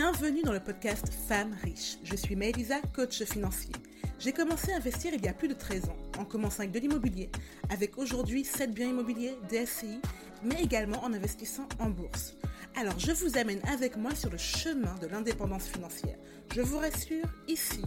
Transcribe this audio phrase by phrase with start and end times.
[0.00, 1.98] Bienvenue dans le podcast Femmes riches.
[2.04, 3.72] Je suis Maëlisa, coach financier.
[4.20, 6.78] J'ai commencé à investir il y a plus de 13 ans, en commençant avec de
[6.78, 7.28] l'immobilier,
[7.68, 10.00] avec aujourd'hui 7 biens immobiliers, DSCI,
[10.44, 12.36] mais également en investissant en bourse.
[12.76, 16.16] Alors je vous amène avec moi sur le chemin de l'indépendance financière.
[16.54, 17.82] Je vous rassure, ici,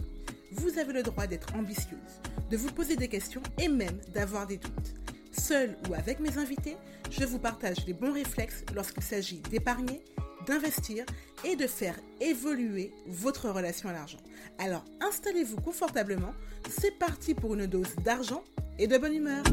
[0.50, 2.20] vous avez le droit d'être ambitieuse,
[2.50, 4.94] de vous poser des questions et même d'avoir des doutes.
[5.30, 6.76] Seul ou avec mes invités,
[7.10, 10.02] je vous partage les bons réflexes lorsqu'il s'agit d'épargner,
[10.46, 11.04] d'investir
[11.44, 14.18] et de faire évoluer votre relation à l'argent.
[14.58, 16.34] Alors installez-vous confortablement,
[16.68, 18.42] c'est parti pour une dose d'argent
[18.78, 19.44] et de bonne humeur.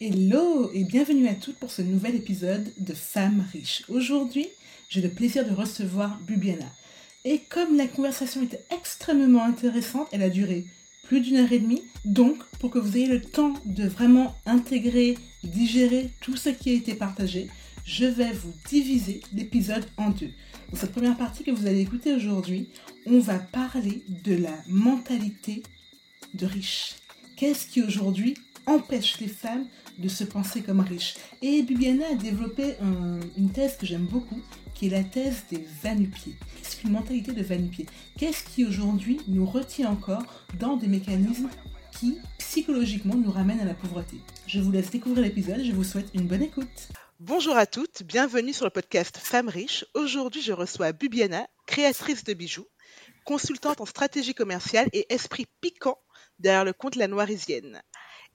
[0.00, 3.84] Hello et bienvenue à toutes pour ce nouvel épisode de Femmes riches.
[3.88, 4.48] Aujourd'hui,
[4.88, 6.64] j'ai le plaisir de recevoir Bubiana.
[7.26, 10.64] Et comme la conversation était extrêmement intéressante, elle a duré
[11.04, 11.82] plus d'une heure et demie.
[12.06, 16.74] Donc, pour que vous ayez le temps de vraiment intégrer, digérer tout ce qui a
[16.74, 17.50] été partagé,
[17.90, 20.30] je vais vous diviser l'épisode en deux.
[20.70, 22.68] Dans cette première partie que vous allez écouter aujourd'hui,
[23.04, 25.64] on va parler de la mentalité
[26.34, 26.94] de riche.
[27.36, 29.66] Qu'est-ce qui aujourd'hui empêche les femmes
[29.98, 31.16] de se penser comme riches?
[31.42, 32.76] Et Bibiana a développé
[33.36, 34.40] une thèse que j'aime beaucoup,
[34.72, 36.36] qui est la thèse des vanupiers.
[36.56, 41.50] Qu'est-ce qu'une mentalité de vanupier Qu'est-ce qui aujourd'hui nous retient encore dans des mécanismes
[41.98, 44.18] qui psychologiquement nous ramènent à la pauvreté?
[44.46, 46.92] Je vous laisse découvrir l'épisode je vous souhaite une bonne écoute.
[47.22, 49.84] Bonjour à toutes, bienvenue sur le podcast Femmes riches.
[49.92, 52.66] Aujourd'hui, je reçois Bubiana, créatrice de bijoux,
[53.26, 55.98] consultante en stratégie commerciale et esprit piquant
[56.38, 57.82] derrière le compte La Noirisienne.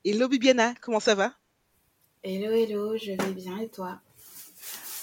[0.04, 1.34] Hello Bubiana, comment ça va?
[2.22, 4.00] Hello, hello, je vais bien et toi?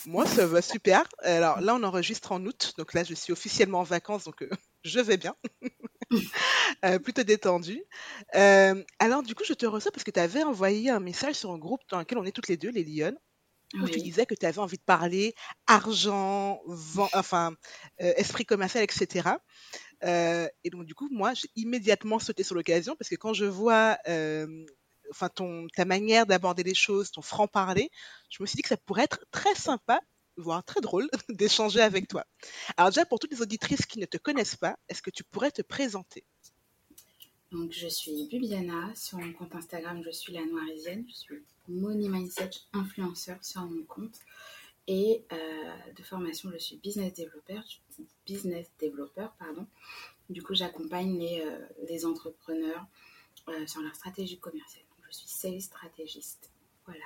[0.07, 1.03] Moi, ça va super.
[1.19, 4.51] Alors là, on enregistre en août, donc là, je suis officiellement en vacances, donc euh,
[4.85, 5.35] je vais bien.
[6.85, 7.83] Euh, plutôt détendu.
[8.35, 11.51] Euh, alors, du coup, je te reçois parce que tu avais envoyé un message sur
[11.51, 13.17] un groupe dans lequel on est toutes les deux, les Lyonnes,
[13.75, 15.35] où tu disais que tu avais envie de parler
[15.67, 16.61] argent,
[17.15, 17.55] enfin,
[17.99, 19.31] esprit commercial, etc.
[20.05, 23.99] et donc, du coup, moi, j'ai immédiatement sauté sur l'occasion parce que quand je vois
[25.13, 27.91] enfin ton ta manière d'aborder les choses, ton franc-parler,
[28.31, 30.01] je me suis dit que ça pourrait être très sympa,
[30.37, 32.25] voire très drôle, d'échanger avec toi.
[32.77, 35.51] Alors déjà, pour toutes les auditrices qui ne te connaissent pas, est-ce que tu pourrais
[35.51, 36.25] te présenter?
[37.53, 38.95] Donc, je suis Bibiana.
[38.95, 41.05] Sur mon compte Instagram, je suis la Noirisienne.
[41.07, 44.19] Je suis Money Mindset influenceur sur mon compte.
[44.89, 47.63] Et euh, de formation, je suis business développeur.
[48.27, 48.71] Business
[49.39, 49.67] pardon.
[50.31, 51.59] Du coup, j'accompagne les, euh,
[51.89, 52.87] les entrepreneurs
[53.49, 56.51] euh, sur leur stratégie commerciale je suis sales stratégiste.
[56.87, 57.05] Voilà.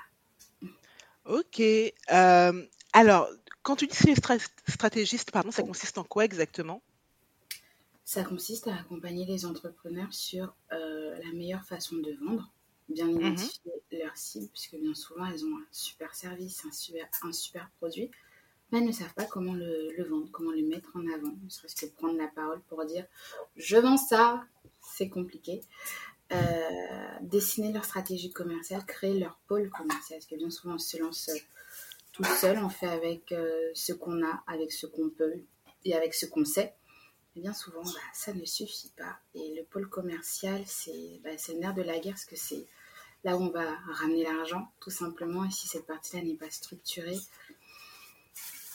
[1.25, 1.61] Ok.
[2.93, 3.29] Alors,
[3.65, 6.83] quand tu dis sales stratégiste, pardon, ça consiste en quoi exactement?
[8.07, 12.51] Ça consiste à accompagner les entrepreneurs sur euh, la meilleure façon de vendre,
[12.89, 13.21] bien mhm.
[13.21, 17.69] identifier leur cible, puisque bien souvent elles ont un super service, un super, un super
[17.79, 18.11] produit,
[18.71, 21.49] mais elles ne savent pas comment le, le vendre, comment le mettre en avant, ne
[21.51, 23.05] serait-ce que prendre la parole pour dire
[23.57, 24.45] je vends ça,
[24.81, 25.63] c'est compliqué.
[26.33, 26.37] Euh,
[27.21, 30.19] dessiner leur stratégie commerciale, créer leur pôle commercial.
[30.19, 31.39] Parce que bien souvent, on se lance euh,
[32.13, 35.35] tout seul, on fait avec euh, ce qu'on a, avec ce qu'on peut
[35.85, 36.75] et avec ce qu'on sait.
[37.37, 39.19] Et bien souvent, bah, ça ne suffit pas.
[39.35, 42.67] Et le pôle commercial, c'est bah, le nerf de la guerre, parce que c'est
[43.25, 45.45] là où on va ramener l'argent, tout simplement.
[45.45, 47.19] Et si cette partie-là n'est pas structurée,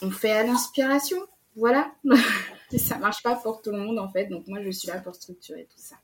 [0.00, 1.18] on fait à l'inspiration.
[1.56, 1.94] Voilà.
[2.78, 4.26] ça marche pas pour tout le monde, en fait.
[4.26, 5.96] Donc moi, je suis là pour structurer tout ça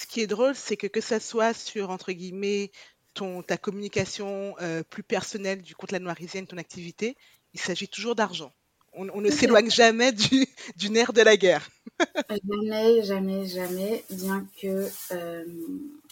[0.00, 2.70] ce qui est drôle, c'est que que ça soit sur, entre guillemets,
[3.12, 7.16] ton, ta communication euh, plus personnelle du compte La Noirisienne, ton activité,
[7.52, 8.52] il s'agit toujours d'argent.
[8.92, 11.68] On, ne s'éloigne jamais du, nerf de la guerre.
[12.28, 14.04] jamais, jamais, jamais.
[14.10, 15.44] Bien que euh,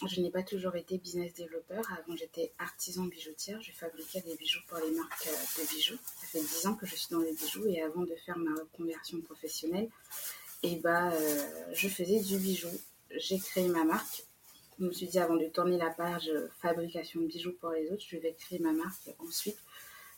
[0.07, 1.83] je n'ai pas toujours été business développeur.
[1.91, 3.61] Avant, j'étais artisan bijoutière.
[3.61, 5.97] Je fabriquais des bijoux pour les marques euh, de bijoux.
[6.21, 7.67] Ça fait 10 ans que je suis dans les bijoux.
[7.67, 9.89] Et avant de faire ma reconversion professionnelle,
[10.63, 11.13] et eh bah,
[11.73, 12.69] je faisais du bijou
[13.15, 14.23] j'ai créé ma marque.
[14.79, 18.03] Je me suis dit avant de tourner la page fabrication de bijoux pour les autres,
[18.07, 19.57] je vais créer ma marque ensuite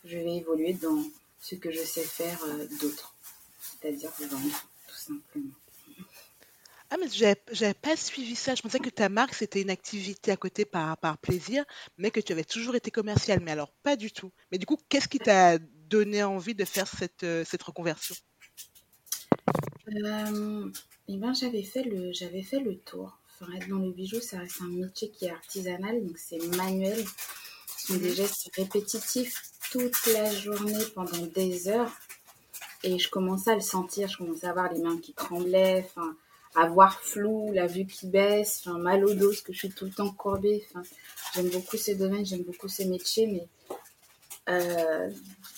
[0.03, 1.03] je vais évoluer dans
[1.41, 3.15] ce que je sais faire euh, d'autre,
[3.59, 5.53] c'est-à-dire vendre tout simplement.
[6.93, 8.53] Ah mais j'avais pas suivi ça.
[8.53, 11.63] Je pensais que ta marque c'était une activité à côté par, par plaisir,
[11.97, 13.39] mais que tu avais toujours été commercial.
[13.39, 14.31] Mais alors pas du tout.
[14.51, 18.13] Mais du coup, qu'est-ce qui t'a donné envie de faire cette, euh, cette reconversion?
[19.87, 20.69] Euh,
[21.07, 23.17] eh ben, j'avais fait le, fait le tour.
[23.39, 27.03] Enfin, être dans le bijou, ça reste un métier qui est artisanal, donc c'est manuel.
[27.77, 28.15] Ce sont des mhm.
[28.15, 31.91] gestes répétitifs toute la journée pendant des heures.
[32.83, 36.15] Et je commençais à le sentir, je commençais à avoir les mains qui tremblaient, enfin,
[36.55, 39.69] à voir flou, la vue qui baisse, enfin, mal au dos, parce que je suis
[39.69, 40.65] tout le temps courbée.
[40.69, 40.83] Enfin,
[41.33, 43.47] j'aime beaucoup ces domaines, j'aime beaucoup ces métiers, mais
[44.49, 45.09] euh,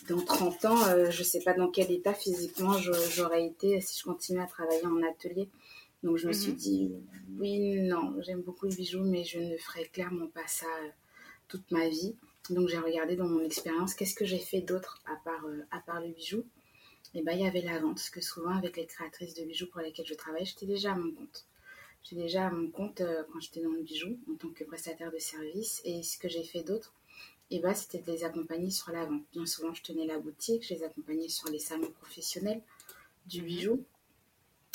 [0.10, 2.74] dans 30 ans, euh, je ne sais pas dans quel état physiquement
[3.15, 5.50] j'aurais été si je continuais à travailler en atelier.
[6.04, 6.57] Donc je me suis mhm.
[6.57, 6.92] dit,
[7.39, 10.68] oui, non, j'aime beaucoup le bijou, mais je ne ferai clairement pas ça
[11.48, 12.15] toute ma vie.
[12.50, 16.01] Donc j'ai regardé dans mon expérience qu'est-ce que j'ai fait d'autre à part, à part
[16.01, 16.45] le bijou?
[17.16, 19.68] Et bien il y avait la vente, parce que souvent avec les créatrices de bijoux
[19.68, 21.45] pour lesquelles je travaille, j'étais déjà à mon compte.
[22.04, 23.01] J'étais déjà à mon compte
[23.31, 25.81] quand j'étais dans le bijou en tant que prestataire de service.
[25.86, 26.94] Et ce que j'ai fait d'autre,
[27.50, 29.24] et bah, c'était de les accompagner sur la vente.
[29.31, 32.62] Bien souvent, je tenais la boutique, je les accompagnais sur les salons professionnels
[33.28, 33.48] du mhm.
[33.48, 33.86] bijou.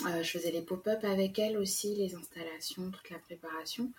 [0.07, 3.91] Euh, je faisais les pop-up avec elles aussi, les installations, toute la préparation.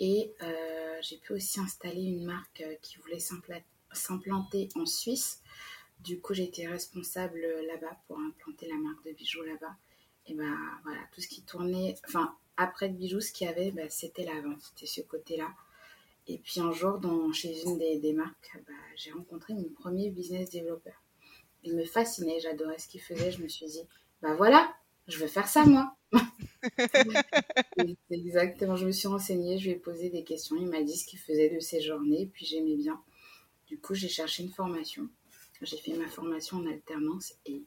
[0.00, 3.20] Et euh, j'ai pu aussi installer une marque euh, qui voulait
[3.92, 5.40] s'implanter en Suisse.
[6.00, 9.76] Du coup, j'étais responsable là-bas pour implanter la marque de bijoux là-bas.
[10.26, 10.44] Et bah
[10.82, 14.24] voilà, tout ce qui tournait, enfin, après le bijou, ce qu'il y avait, bah, c'était
[14.24, 15.48] la vente, c'était ce côté-là.
[16.26, 20.50] Et puis un jour, dans, chez une des, marques, bah, j'ai rencontré mon premier business
[20.50, 21.02] développeur.
[21.62, 23.30] Il me fascinait, j'adorais ce qu'il faisait.
[23.30, 23.82] Je me suis dit,
[24.22, 24.74] bah voilà,
[25.06, 25.94] je veux faire ça moi.
[28.10, 30.56] Exactement, je me suis renseignée, je lui ai posé des questions.
[30.56, 33.00] Il m'a dit ce qu'il faisait de ses journées, puis j'aimais bien.
[33.66, 35.08] Du coup, j'ai cherché une formation.
[35.62, 37.62] J'ai fait ma formation en alternance et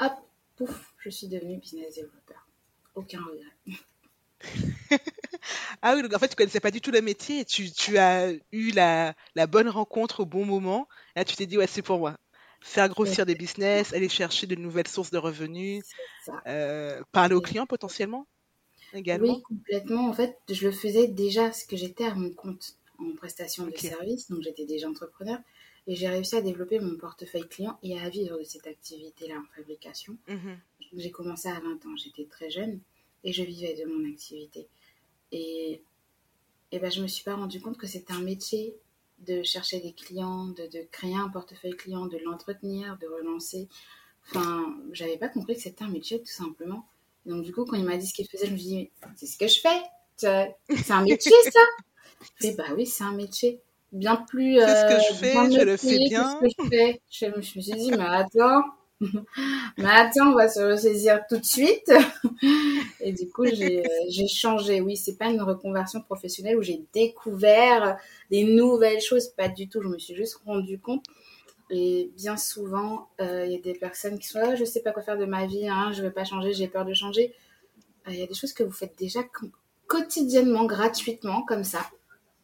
[0.00, 0.12] hop,
[0.56, 2.46] pouf, je suis devenue business développeur.
[2.94, 3.80] Aucun regret.
[5.82, 8.32] ah oui, donc en fait, tu connaissais pas du tout le métier tu, tu as
[8.52, 10.88] eu la, la, bonne rencontre au bon moment.
[11.16, 12.16] là, tu t'es dit, ouais, c'est pour moi.
[12.66, 15.84] Faire grossir des business, aller chercher de nouvelles sources de revenus,
[16.48, 18.26] euh, parler aux clients potentiellement
[18.92, 19.36] également.
[19.36, 20.08] Oui, complètement.
[20.08, 23.76] En fait, je le faisais déjà parce que j'étais à mon compte en prestation de
[23.76, 25.38] services, donc j'étais déjà entrepreneur.
[25.86, 29.56] Et j'ai réussi à développer mon portefeuille client et à vivre de cette activité-là en
[29.56, 30.16] fabrication.
[30.26, 30.58] Mhm.
[30.96, 32.80] J'ai commencé à 20 ans, j'étais très jeune
[33.22, 34.66] et je vivais de mon activité.
[35.30, 35.80] Et,
[36.72, 38.74] et ben, je ne me suis pas rendu compte que c'était un métier
[39.20, 43.68] de chercher des clients, de, de créer un portefeuille client, de l'entretenir, de relancer.
[44.28, 46.86] Enfin, j'avais pas compris que c'était un métier tout simplement.
[47.26, 49.26] donc du coup, quand il m'a dit ce qu'il faisait, je me suis dit, c'est
[49.26, 49.82] ce que je fais.
[50.16, 51.60] C'est un métier ça.
[52.40, 53.60] Je bah oui, c'est un métier
[53.92, 54.58] bien plus.
[54.58, 56.38] C'est ce que euh, je fais, je le fais bien.
[56.40, 57.02] Que je, fais.
[57.10, 58.62] Je, me suis dit, mais attends,
[59.76, 61.92] mais attends, on va se ressaisir tout de suite.
[63.00, 64.80] Et du coup, j'ai changé.
[64.80, 67.98] Oui, c'est pas une reconversion professionnelle où j'ai découvert
[68.30, 69.82] des nouvelles choses, pas du tout.
[69.82, 71.04] Je me suis juste rendu compte.
[71.68, 74.92] Et bien souvent, euh, il y a des personnes qui sont là, je sais pas
[74.92, 77.34] quoi faire de ma vie, hein, je vais pas changer, j'ai peur de changer.
[78.06, 79.20] Euh, il y a des choses que vous faites déjà
[79.88, 81.80] quotidiennement, gratuitement, comme ça.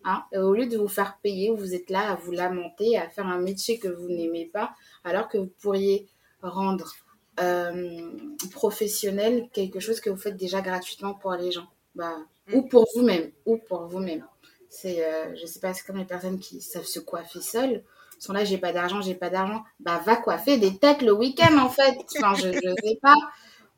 [0.05, 0.25] Hein.
[0.33, 3.39] au lieu de vous faire payer, vous êtes là à vous lamenter, à faire un
[3.39, 6.09] métier que vous n'aimez pas, alors que vous pourriez
[6.43, 6.93] rendre
[7.41, 8.11] euh,
[8.51, 11.67] professionnel quelque chose que vous faites déjà gratuitement pour les gens.
[11.95, 12.17] Bah,
[12.49, 12.55] mm.
[12.55, 13.31] Ou pour vous-même.
[13.47, 14.25] Ou pour vous-même.
[14.69, 17.83] C'est, euh, je sais pas, c'est comme les personnes qui savent se coiffer seules.
[18.19, 19.65] Sont là, j'ai pas d'argent, j'ai pas d'argent.
[19.81, 21.97] Bah, va coiffer des têtes le week-end, en fait.
[22.17, 23.17] Enfin, je, je sais pas.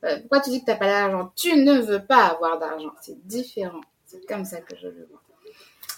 [0.05, 1.32] Euh, pourquoi tu dis que t'as pas d'argent?
[1.34, 2.93] Tu ne veux pas avoir d'argent.
[3.00, 3.81] C'est différent.
[4.05, 5.24] C'est comme ça que je le vois.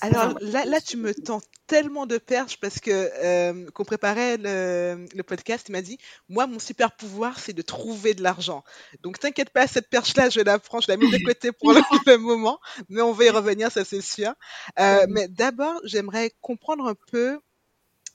[0.00, 5.06] Alors là, là, tu me tends tellement de perches parce que euh, qu'on préparait le,
[5.14, 5.98] le, podcast, il m'a dit,
[6.28, 8.62] moi, mon super pouvoir, c'est de trouver de l'argent.
[9.02, 12.16] Donc t'inquiète pas, cette perche-là, je la prends, je la mets de côté pour le
[12.19, 14.32] moment, mais on va y revenir, ça c'est sûr.
[14.78, 17.40] Euh, mais d'abord, j'aimerais comprendre un peu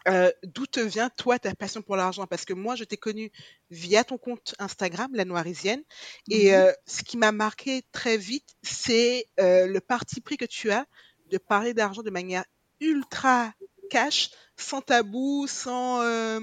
[0.07, 2.25] euh, d'où te vient, toi, ta passion pour l'argent?
[2.25, 3.31] Parce que moi, je t'ai connue
[3.69, 5.83] via ton compte Instagram, La Noirisienne.
[6.29, 10.85] Et mmh ce qui m'a marqué très vite, c'est le parti pris que tu as
[11.31, 12.43] de parler d'argent de manière
[12.79, 13.53] ultra
[13.89, 16.39] cash, sans tabou, sans, euh,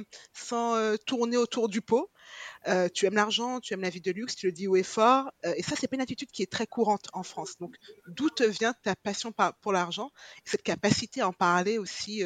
[0.53, 2.11] euh, tourner autour du pot.
[2.67, 4.83] Euh, tu aimes l'argent, tu aimes la vie de luxe, tu le dis haut et
[4.83, 5.31] fort.
[5.57, 7.57] et ça, c'est pas une attitude qui est très courante en France.
[7.59, 7.77] Donc,
[8.09, 10.11] d'où te vient ta passion pour l'argent
[10.45, 12.23] et cette capacité à en parler aussi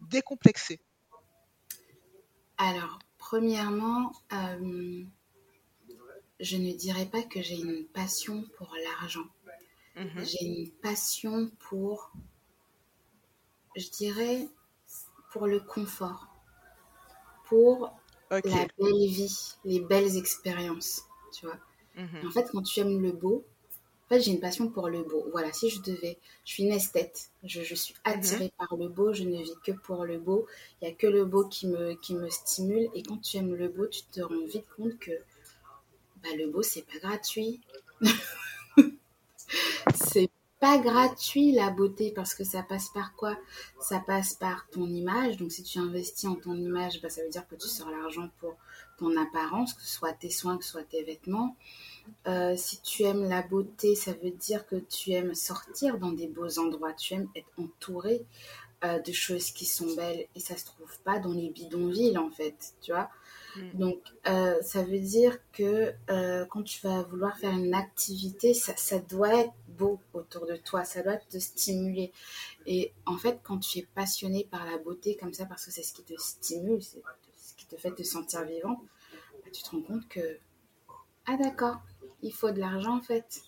[0.00, 0.80] décomplexée?
[2.58, 4.12] Alors, premièrement,
[6.38, 9.26] je ne dirais pas que j'ai une passion pour l'argent.
[10.00, 10.24] Mhm.
[10.24, 12.10] J'ai une passion pour,
[13.76, 14.48] je dirais,
[15.30, 16.26] pour le confort,
[17.44, 17.92] pour
[18.30, 21.02] la belle vie, les belles expériences,
[21.32, 21.58] tu vois.
[21.96, 22.26] Mhm.
[22.26, 23.44] En fait, quand tu aimes le beau,
[24.06, 25.26] en fait, j'ai une passion pour le beau.
[25.32, 28.66] Voilà, si je devais, je suis une esthète, je, je suis attirée mhm.
[28.66, 30.46] par le beau, je ne vis que pour le beau.
[30.80, 32.88] Il n'y a que le beau qui me, qui me stimule.
[32.94, 35.12] Et quand tu aimes le beau, tu te rends vite compte que
[36.22, 37.60] bah, le beau, c'est pas gratuit.
[39.94, 40.30] c'est
[40.60, 43.36] pas gratuit la beauté parce que ça passe par quoi?
[43.80, 45.38] Ça passe par ton image.
[45.38, 48.28] Donc si tu investis en ton image, bah, ça veut dire que tu sors l'argent
[48.38, 48.56] pour
[48.98, 51.56] ton apparence, que ce soit tes soins, que ce soit tes vêtements.
[52.26, 56.26] Euh, si tu aimes la beauté, ça veut dire que tu aimes sortir dans des
[56.26, 58.26] beaux endroits, tu aimes être entouré
[58.84, 62.30] euh, de choses qui sont belles et ça se trouve pas dans les bidonvilles en
[62.30, 63.10] fait, tu vois?
[63.56, 63.78] Mm.
[63.78, 68.98] Donc euh, ça veut dire que euh, quand tu vas vouloir faire une activité, ça,
[68.98, 72.12] doit être beau autour de toi, ça doit te stimuler.
[72.66, 75.82] Et en fait, quand tu es passionné par la beauté comme ça, parce que c'est
[75.82, 77.02] ce qui te stimule, c'est
[77.36, 78.82] ce qui te fait te sentir vivant,
[79.44, 80.38] bah, tu te rends compte que
[81.26, 81.80] ah d'accord,
[82.22, 83.42] il faut de l'argent en fait.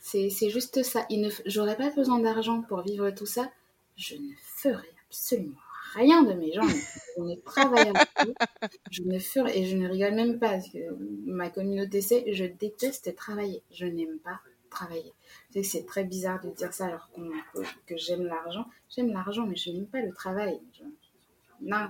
[0.00, 1.06] C'est juste ça.
[1.46, 3.50] J'aurais pas besoin d'argent pour vivre tout ça
[3.96, 5.58] je ne ferai absolument
[5.94, 6.68] rien de mes jambes.
[7.16, 7.92] Je ne travaille
[8.90, 10.78] Je ne ferai, et je ne rigole même pas, parce que
[11.26, 13.62] ma communauté sait, je déteste travailler.
[13.70, 15.12] Je n'aime pas travailler.
[15.62, 17.08] c'est très bizarre de dire ça alors
[17.86, 18.66] que j'aime l'argent.
[18.88, 20.60] J'aime l'argent, mais je n'aime pas le travail.
[21.60, 21.88] non,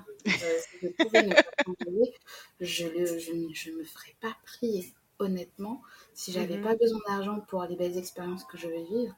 [2.60, 4.92] je, je, ne me ferai pas prier.
[5.20, 5.80] Honnêtement,
[6.12, 6.64] si j'avais n'avais mm-hmm.
[6.64, 9.16] pas besoin d'argent pour les belles expériences que je veux vivre,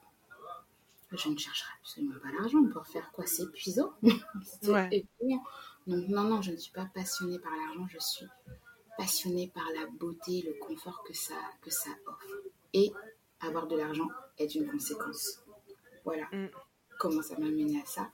[1.11, 3.93] je ne chercherai absolument pas l'argent pour faire quoi C'est épuisant.
[4.61, 5.05] c'est
[5.87, 8.25] Donc non, non, je ne suis pas passionnée par l'argent, je suis
[8.97, 12.25] passionnée par la beauté, le confort que ça, que ça offre.
[12.73, 12.91] Et
[13.39, 15.39] avoir de l'argent est une conséquence.
[16.03, 16.47] Voilà mm.
[16.99, 18.09] comment ça m'a mené à ça.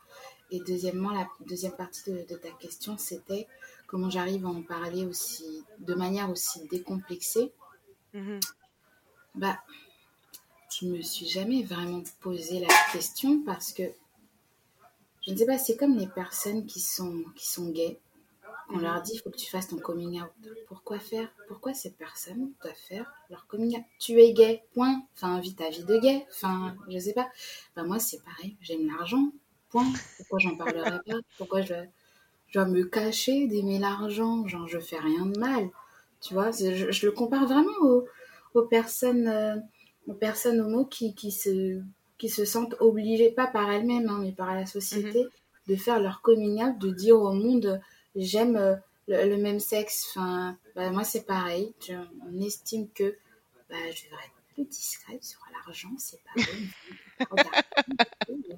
[0.51, 3.47] Et deuxièmement, la deuxième partie de, ta question, c'était
[3.87, 7.51] comment j'arrive à en parler aussi, de manière aussi décomplexée.
[8.13, 8.39] Mm-hmm.
[9.35, 9.57] Bah,
[10.79, 13.83] je me suis jamais vraiment posé la question parce que
[15.25, 17.99] je ne sais pas, c'est comme les personnes qui sont, qui sont gays.
[18.69, 20.31] On leur dit, il faut que tu fasses ton coming out.
[20.67, 21.29] Pourquoi faire?
[21.47, 23.85] Pourquoi ces personnes doivent faire leur coming out?
[23.99, 25.03] Tu es gay, point.
[25.15, 26.25] Enfin, vis ta vie de gay.
[26.29, 27.29] Enfin, je sais pas.
[27.75, 28.57] Ben, moi, c'est pareil.
[28.61, 29.31] J'aime l'argent,
[29.69, 29.87] point.
[30.17, 31.19] Pourquoi j'en parlerai pas?
[31.37, 31.73] Pourquoi je,
[32.53, 34.45] dois me cacher d'aimer l'argent?
[34.47, 35.69] Genre, je fais rien de mal.
[36.19, 38.01] Tu vois, je, le compare vraiment aux.
[38.01, 38.09] Euh,
[38.53, 39.27] aux personnes
[40.07, 41.81] homo qui, qui, se,
[42.17, 45.29] qui se sentent obligées, pas par elles-mêmes, hein, mais par la société, mhm.
[45.67, 47.81] de faire leur coming out, de dire au monde
[48.15, 48.75] j'aime euh,
[49.07, 50.07] le, même sexe.
[50.11, 51.73] Enfin, bah, moi, c'est pareil.
[51.89, 53.15] on estime que
[53.69, 57.35] bah, je devrais être plus discrète sur l'argent, c'est pas bon.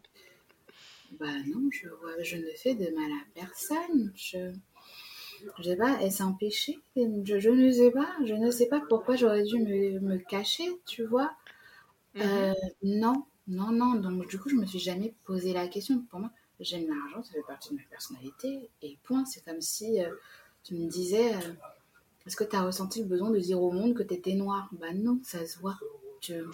[1.20, 1.88] bah non, je,
[2.24, 4.12] je ne fais de mal à personne.
[4.16, 4.52] Je,
[5.58, 8.10] je sais pas, est-ce un péché je, je, ne sais pas.
[8.26, 11.32] Je ne sais pas pourquoi j'aurais dû me, me, cacher, tu vois.
[12.16, 12.22] Mhm.
[12.24, 13.96] Euh, non, non, non.
[13.96, 16.02] Donc, du coup, je me suis jamais posé la question.
[16.10, 18.70] Pour moi, j'aime l'argent, ça fait partie de ma personnalité.
[18.82, 19.26] Et point.
[19.26, 20.10] C'est comme si euh,
[20.64, 21.54] tu me disais euh,
[22.26, 24.70] Est-ce que tu as ressenti le besoin de dire au monde que tu étais noir?
[24.74, 25.78] Bah non, ça se voit.
[26.22, 26.46] Je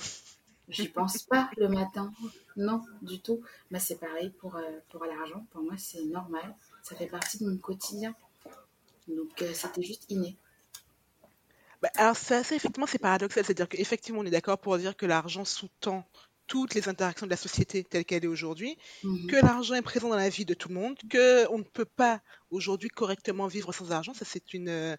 [0.69, 2.13] J'y pense pas le matin.
[2.55, 3.41] Non, du tout.
[3.69, 4.57] Bah, c'est pareil pour,
[4.89, 5.45] pour l'argent.
[5.51, 6.55] Pour moi, c'est normal.
[6.81, 8.15] Ça fait partie de mon quotidien.
[9.07, 10.37] Donc euh, c'était juste inné.
[11.81, 13.43] Bah, alors ça, effectivement, c'est paradoxal.
[13.43, 16.05] C'est-à-dire qu'effectivement, on est d'accord pour dire que l'argent sous-tend
[16.47, 19.27] toutes les interactions de la société telle qu'elle est aujourd'hui, mhm.
[19.27, 22.21] que l'argent est présent dans la vie de tout le monde, qu'on ne peut pas
[22.49, 24.97] aujourd'hui correctement vivre sans argent, ça c'est une,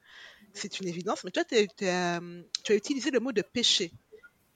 [0.54, 1.25] c'est une évidence.
[1.25, 3.92] Mais toi, tu as utilisé le mot de péché.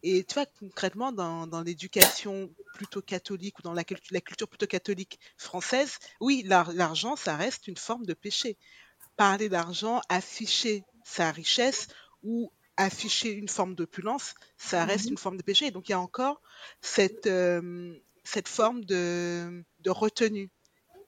[0.03, 4.67] Et tu vois, concrètement, dans, dans l'éducation plutôt catholique ou dans la, la, culture plutôt
[4.67, 8.57] catholique française, oui, l'argent, ça reste une forme de péché
[9.17, 11.89] parler d'argent, afficher sa richesse
[12.23, 15.71] ou afficher une forme d'opulence, ça reste mmh une forme de péché.
[15.71, 16.43] Donc il y a encore
[16.81, 17.95] cette, euh,
[18.25, 20.51] cette forme de, de, retenue,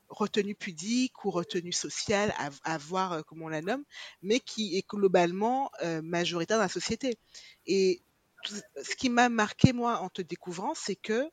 [0.08, 2.34] retenue pudique ou retenue sociale,
[2.64, 3.84] à, voir euh, comment on la nomme,
[4.22, 7.18] mais qui est globalement euh, majoritaire dans la société.
[7.66, 8.02] Et
[8.44, 11.28] ce qui m'a marqué moi en te découvrant, c'est que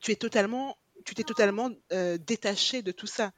[0.00, 3.32] tu es totalement, tu t'es totalement détaché de tout ça.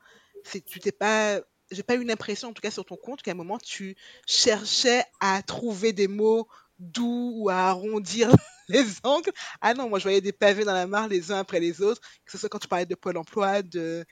[0.51, 1.41] Tu t'es pas
[1.73, 5.05] j'ai pas eu l'impression, en tout cas sur ton compte, qu'à un moment tu cherchais
[5.21, 6.47] à trouver des mots
[6.79, 8.31] doux ou à arrondir
[8.69, 9.33] les angles.
[9.61, 12.01] Ah non, moi je voyais des pavés dans la mare les uns après les autres,
[12.25, 14.05] que ce soit quand tu parlais de Pôle emploi, de,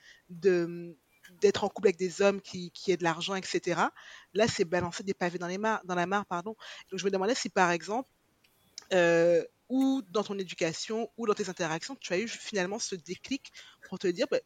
[1.40, 3.80] d'être en couple avec des hommes qui, qui aient de l'argent, etc.
[4.34, 6.26] Là, c'est balancer des pavés dans, les mar dans la mare.
[6.26, 6.56] Pardon.
[6.90, 8.08] Donc je me demandais si par exemple,
[8.92, 13.52] euh, ou dans ton éducation, ou dans tes interactions, tu as eu finalement ce déclic
[13.88, 14.40] pour te dire, bah,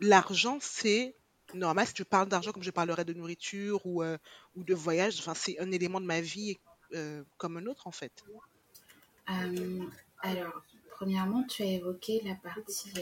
[0.00, 1.14] l'argent, c'est
[1.54, 4.18] normal, si je parle d'argent comme je parlerais de nourriture ou, euh,
[4.56, 6.58] ou de voyage, enfin, c'est un élément de ma vie
[6.94, 8.24] euh, comme un autre en fait.
[9.30, 9.84] Euh,
[10.22, 12.92] alors, premièrement, tu as évoqué la partie,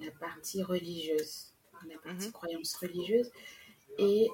[0.00, 1.52] la partie religieuse,
[1.88, 3.30] la partie mmh croyance religieuse.
[3.98, 4.28] Et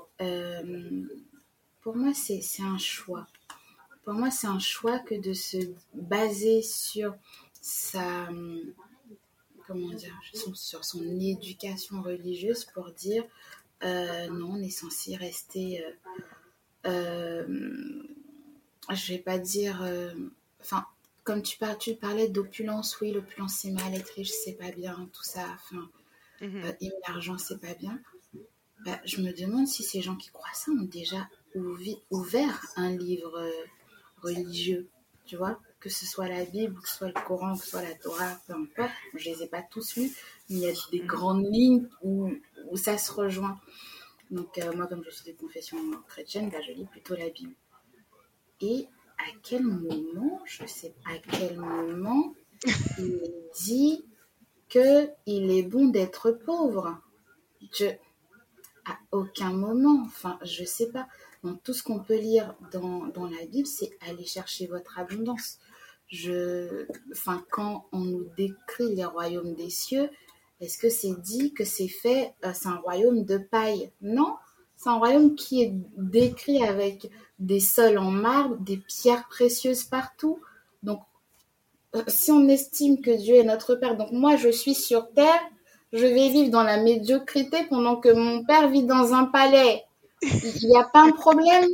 [1.81, 3.27] pour moi, c'est un choix.
[4.05, 5.59] Pour moi, c'est un choix que de se
[5.95, 7.15] baser sur
[7.61, 8.29] sa
[9.67, 10.15] comment dire,
[10.55, 13.25] sur son éducation religieuse pour dire
[13.85, 15.85] euh, non, on est censé rester.
[15.85, 18.03] Euh, euh,
[18.93, 19.83] je vais pas dire.
[20.61, 20.87] Enfin,
[21.25, 25.09] comme tu, par, tu parlais d'opulence, oui, l'opulence c'est mal, être riche c'est pas bien,
[25.13, 25.89] tout ça, enfin,
[26.41, 26.65] Mhm.
[26.65, 26.73] euh,
[27.09, 28.01] l'argent c'est pas bien.
[28.85, 32.91] Bah, je me demande si ces gens qui croient ça ont déjà ouvi- ouvert un
[32.91, 33.51] livre euh,
[34.23, 34.89] religieux,
[35.27, 37.83] tu vois, que ce soit la Bible, que ce soit le Coran, que ce soit
[37.83, 38.93] la Torah, peu importe.
[39.15, 40.13] Je les ai pas tous lus,
[40.49, 42.31] mais il y a des grandes lignes où,
[42.71, 43.59] où ça se rejoint.
[44.31, 47.55] Donc euh, moi, comme je suis de confession chrétienne, bah, je lis plutôt la Bible.
[48.61, 48.87] Et
[49.19, 52.33] à quel moment, je sais pas à quel moment,
[52.99, 53.21] il
[53.57, 54.05] dit
[54.69, 57.01] que il est bon d'être pauvre?
[57.73, 57.87] Je,
[58.85, 61.09] à aucun moment, enfin, je sais pas.
[61.43, 65.59] Donc, tout ce qu'on peut lire dans, dans la Bible, c'est aller chercher votre abondance.
[66.13, 70.11] Je, enfin, quand on nous décrit les royaumes des cieux,
[70.61, 73.91] est-ce que c'est dit que c'est fait, euh, c'est un royaume de paille?
[74.03, 74.37] Non,
[74.77, 80.39] c'est un royaume qui est décrit avec des sols en marbre, des pierres précieuses partout.
[80.83, 81.01] Donc,
[81.97, 85.41] euh, si on estime que Dieu est notre Père, donc moi je suis sur terre,
[85.95, 89.83] je vais vivre dans la médiocrité pendant que mon père vit dans un palais.
[90.23, 91.69] Il n'y a pas un problème?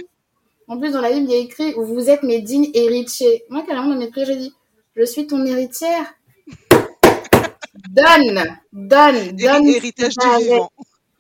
[0.69, 3.45] En plus, dans la Bible, il y a écrit Vous êtes mes dignes héritiers.
[3.51, 4.53] Moi, carrément, dans mes prières, je dis
[4.97, 6.15] Je suis ton héritière.
[7.91, 9.67] Donne, donne, donne.
[9.67, 10.71] Héri- Héritage du vivant.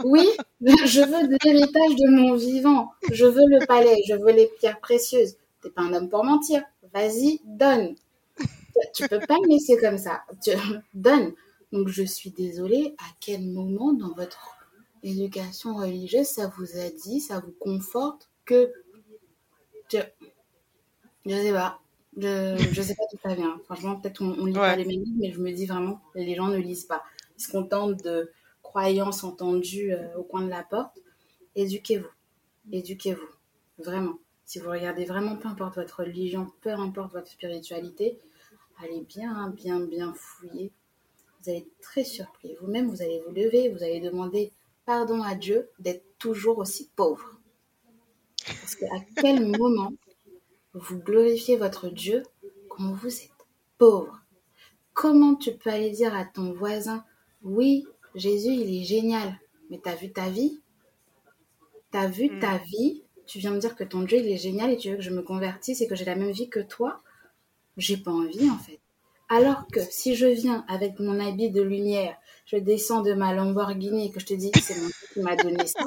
[0.05, 0.27] Oui,
[0.61, 2.93] je veux de l'héritage de mon vivant.
[3.11, 5.37] Je veux le palais, je veux les pierres précieuses.
[5.63, 6.63] T'es pas un homme pour mentir.
[6.95, 7.95] Vas-y, donne.
[8.95, 10.23] Tu peux pas me laisser comme ça.
[10.43, 10.51] Tu...
[10.95, 11.33] Donne.
[11.73, 12.95] Donc je suis désolée.
[12.99, 14.57] À quel moment dans votre
[15.03, 18.73] éducation religieuse ça vous a dit, ça vous conforte que
[19.91, 19.99] je,
[21.27, 21.81] je sais pas.
[22.17, 23.61] Je, je sais pas d'où ça vient.
[23.65, 26.35] Franchement, peut-être on, on lit pas les mêmes livres, mais je me dis vraiment, les
[26.35, 27.05] gens ne lisent pas.
[27.39, 30.99] Ils se contentent de croyances entendues euh, au coin de la porte.
[31.55, 32.09] Éduquez-vous.
[32.73, 33.29] Éduquez-vous.
[33.79, 34.19] Vraiment.
[34.45, 38.19] Si vous regardez vraiment, peu importe votre religion, peu importe votre spiritualité,
[38.83, 40.73] allez bien, bien, bien fouiller.
[41.41, 42.57] Vous allez être très surpris.
[42.61, 44.53] Vous-même, vous allez vous lever, vous allez demander
[44.87, 47.38] pardon à Dieu d'être toujours aussi pauvre.
[48.61, 48.87] Parce qu'à
[49.21, 49.93] quel moment
[50.75, 52.23] vous glorifiez votre Dieu
[52.69, 53.31] quand vous êtes
[53.79, 54.21] pauvre?
[54.93, 57.05] Comment tu peux aller dire à ton voisin,
[57.43, 59.39] oui, Jésus, il est génial,
[59.71, 60.61] mais t'as vu ta vie?
[61.91, 62.41] T'as vu Mm.
[62.41, 63.05] ta vie?
[63.27, 65.11] Tu viens me dire que ton Dieu, il est génial et tu veux que je
[65.11, 67.03] me convertisse et que j'ai la même vie que toi?
[67.77, 68.81] J'ai pas envie, en fait.
[69.29, 74.07] Alors que si je viens avec mon habit de lumière, je descends de ma Lamborghini
[74.07, 75.85] et que je te dis, c'est mon Dieu qui m'a donné ça,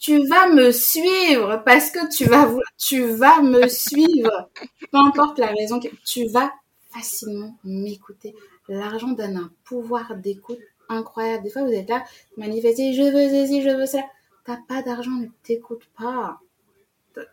[0.00, 4.50] tu vas me suivre parce que tu vas, tu vas me suivre.
[4.90, 6.50] Peu importe la raison, que tu vas
[6.88, 8.34] facilement m'écouter.
[8.66, 10.58] L'argent donne un pouvoir d'écoute
[10.88, 11.44] incroyable.
[11.44, 12.04] Des fois, vous êtes là,
[12.38, 14.04] manifestez, je veux ceci, je veux cela.
[14.44, 16.40] T'as pas d'argent, ne t'écoute pas.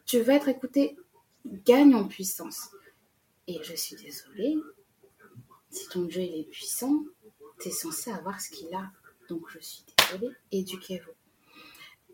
[0.05, 0.97] Tu vas être écouté,
[1.45, 2.69] gagne en puissance.
[3.47, 4.57] Et je suis désolée,
[5.69, 7.05] si ton Dieu il est puissant,
[7.59, 8.91] t'es censé avoir ce qu'il a.
[9.29, 11.16] Donc je suis désolée, éduquez-vous.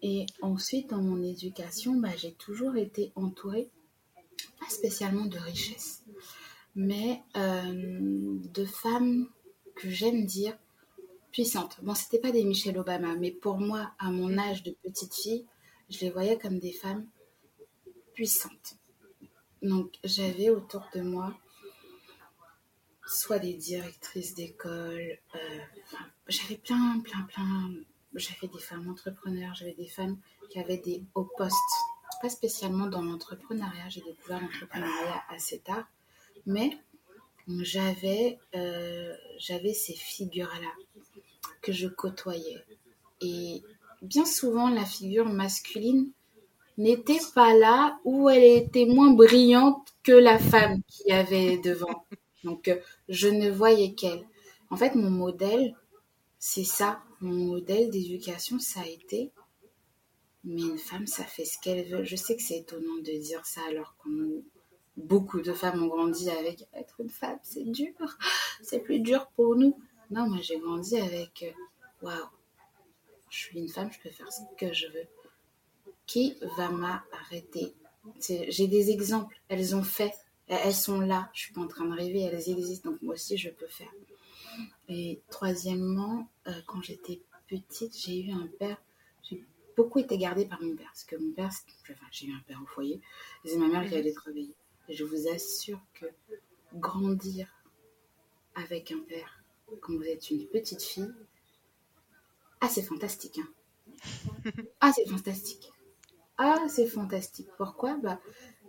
[0.05, 3.69] Et ensuite, dans mon éducation, bah, j'ai toujours été entourée,
[4.59, 6.03] pas spécialement de richesse,
[6.75, 9.29] mais euh, de femmes
[9.75, 10.57] que j'aime dire
[11.31, 11.77] puissantes.
[11.83, 15.45] Bon, c'était pas des Michelle Obama, mais pour moi, à mon âge de petite fille,
[15.89, 17.07] je les voyais comme des femmes
[18.13, 18.75] puissantes.
[19.61, 21.33] Donc, j'avais autour de moi
[23.05, 25.59] soit des directrices d'école, euh,
[26.27, 27.73] j'avais plein, plein, plein.
[28.15, 30.17] J'avais des femmes entrepreneurs, j'avais des femmes
[30.49, 31.55] qui avaient des hauts postes.
[32.21, 35.85] Pas spécialement dans l'entrepreneuriat, j'ai découvert l'entrepreneuriat assez tard,
[36.45, 36.77] mais
[37.47, 40.71] j'avais euh, ces figures-là
[41.61, 42.63] que je côtoyais.
[43.21, 43.61] Et
[44.01, 46.11] bien souvent, la figure masculine
[46.77, 52.05] n'était pas là ou elle était moins brillante que la femme qui avait devant.
[52.43, 52.77] Donc, euh,
[53.09, 54.23] je ne voyais qu'elle.
[54.69, 55.75] En fait, mon modèle,
[56.39, 57.01] c'est ça.
[57.23, 59.31] Mon modèle d'éducation, ça a été.
[60.43, 62.03] Mais une femme, ça fait ce qu'elle veut.
[62.03, 64.43] Je sais que c'est étonnant de dire ça alors que
[64.97, 67.95] beaucoup de femmes ont grandi avec être une femme, c'est dur.
[68.61, 69.79] C'est plus dur pour nous.
[70.11, 72.27] Non, moi, j'ai grandi avec euh, waouh,
[73.29, 75.07] je suis une femme, je peux faire ce que je veux.
[76.05, 77.73] Qui va m'arrêter?
[78.19, 79.39] J'ai des exemples.
[79.47, 80.13] Elles ont fait.
[80.47, 81.29] Elles sont là.
[81.33, 82.23] Je suis pas en train de rêver.
[82.23, 82.91] Elles existent.
[82.91, 83.93] Donc moi aussi, je peux faire.
[84.89, 88.81] Et troisièmement, euh, quand j'étais petite, j'ai eu un père.
[89.23, 89.43] J'ai
[89.77, 90.87] beaucoup été gardée par mon père.
[90.87, 91.49] Parce que mon père,
[91.89, 93.01] enfin, j'ai eu un père au foyer.
[93.45, 94.53] C'est ma mère qui allait travailler.
[94.89, 96.05] Et je vous assure que
[96.73, 97.47] grandir
[98.55, 99.43] avec un père
[99.81, 101.11] quand vous êtes une petite fille,
[102.61, 103.39] ah, c'est fantastique.
[103.39, 104.51] hein.
[104.79, 105.71] Ah, c'est fantastique.
[106.37, 107.49] Ah, c'est fantastique.
[107.57, 107.97] Pourquoi?
[107.97, 108.19] Bah,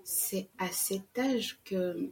[0.05, 2.11] C'est à cet âge que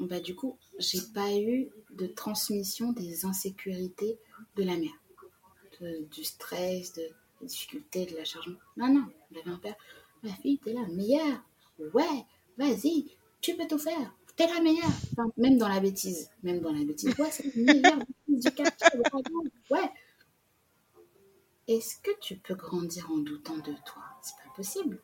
[0.00, 4.18] bah, du coup, j'ai pas eu de transmission des insécurités
[4.56, 5.02] de la mère,
[6.10, 7.08] du stress, de,
[7.40, 8.56] des difficultés, de la charge.
[8.76, 9.76] Non, non, j'avais un père.
[10.22, 11.42] Ma fille, t'es la meilleure.
[11.94, 12.24] Ouais,
[12.56, 13.06] vas-y,
[13.40, 14.14] tu peux tout faire.
[14.36, 14.90] T'es la meilleure.
[15.36, 16.30] même dans la bêtise.
[16.44, 17.12] Même dans la bêtise.
[17.18, 19.00] Ouais, c'est la meilleure du quartier.
[19.70, 19.90] Ouais.
[21.66, 24.02] Est-ce que tu peux grandir en doutant de toi?
[24.22, 25.00] C'est pas possible.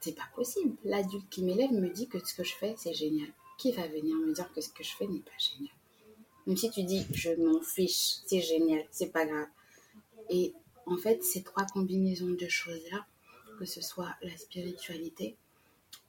[0.00, 0.76] C'est pas possible.
[0.84, 3.28] L'adulte qui m'élève me dit que ce que je fais, c'est génial.
[3.58, 5.74] Qui va venir me dire que ce que je fais n'est pas génial
[6.46, 9.48] Même si tu dis, je m'en fiche, c'est génial, c'est pas grave.
[10.30, 10.54] Et
[10.86, 13.06] en fait, ces trois combinaisons de choses-là,
[13.58, 15.36] que ce soit la spiritualité,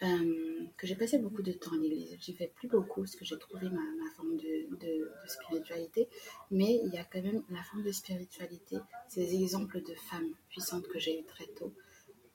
[0.01, 2.15] euh, que j'ai passé beaucoup de temps à l'église.
[2.21, 3.81] J'y vais plus beaucoup parce que j'ai trouvé ma,
[4.15, 6.07] forme de, spiritualité,
[6.51, 8.77] mais il y a quand même la forme de spiritualité,
[9.09, 11.73] ces exemples de femmes puissantes que j'ai eu très tôt,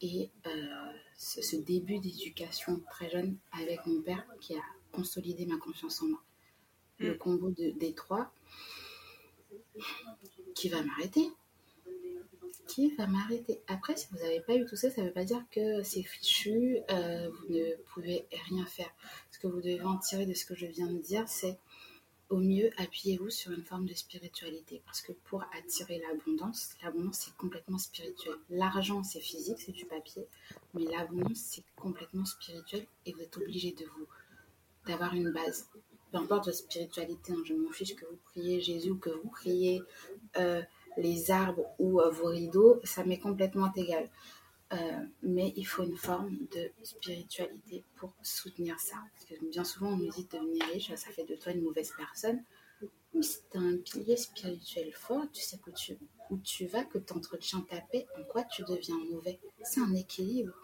[0.02, 4.62] et euh, ce, début d'éducation très jeune avec mon père qui a
[4.94, 6.22] consolidé ma confiance en moi.
[6.98, 7.18] Le mm.
[7.18, 8.32] combo des trois
[10.54, 11.30] qui va m'arrêter
[12.66, 13.60] qui va m'arrêter.
[13.66, 16.02] Après, si vous n'avez pas eu tout ça, ça ne veut pas dire que c'est
[16.02, 18.90] fichu, euh, vous ne pouvez rien faire.
[19.30, 21.58] Ce que vous devez en tirer de ce que je viens de dire, c'est
[22.30, 24.82] au mieux, appuyez-vous sur une forme de spiritualité.
[24.86, 28.34] Parce que pour attirer l'abondance, l'abondance, c'est complètement spirituel.
[28.50, 30.26] L'argent, c'est physique, c'est du papier.
[30.72, 32.86] Mais l'abondance, c'est complètement spirituel.
[33.06, 34.06] Et vous êtes obligé de vous,
[34.86, 35.68] d'avoir une base.
[36.10, 39.28] Peu importe votre spiritualité, hein, je m'en fiche que vous priez Jésus ou que vous
[39.30, 39.82] priez
[40.36, 40.62] euh,
[40.96, 44.08] les arbres ou euh, vos rideaux, ça m'est complètement égal.
[44.72, 44.76] Euh,
[45.22, 48.96] mais il faut une forme de spiritualité pour soutenir ça.
[49.12, 51.62] Parce que bien souvent, on nous dit de devenir riche, ça fait de toi une
[51.62, 52.42] mauvaise personne.
[53.12, 55.96] Mais si tu as un pilier spirituel fort, tu sais où tu,
[56.30, 59.38] où tu vas, que tu entretiens ta paix, en quoi tu deviens mauvais?
[59.62, 60.54] C'est un équilibre.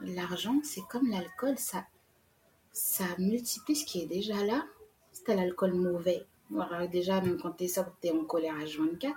[0.00, 1.86] L'argent, c'est comme l'alcool, ça,
[2.78, 4.64] ça multiplie ce qui est déjà là.
[5.12, 6.24] Si tu as l'alcool mauvais,
[6.92, 9.16] déjà, même quand tu es sobre, tu es en colère à 24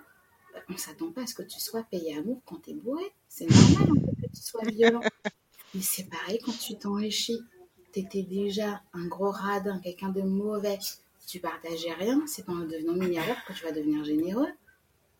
[0.69, 3.13] on s'attend pas à ce que tu sois payé à mort quand tu es bourré.
[3.29, 4.99] C'est normal que tu sois violent.
[5.73, 7.39] Mais c'est pareil quand tu t'enrichis.
[7.93, 10.77] Tu étais déjà un gros radin, quelqu'un de mauvais.
[11.25, 12.21] Tu partageais rien.
[12.27, 14.49] C'est pas en devenant milliardaire que tu vas devenir généreux.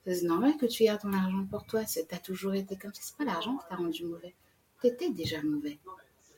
[0.05, 1.85] C'est normal que tu gardes ton argent pour toi.
[1.85, 3.01] Tu as toujours été comme ça.
[3.01, 4.33] C'est pas l'argent qui t'a rendu mauvais.
[4.81, 5.79] Tu étais déjà mauvais.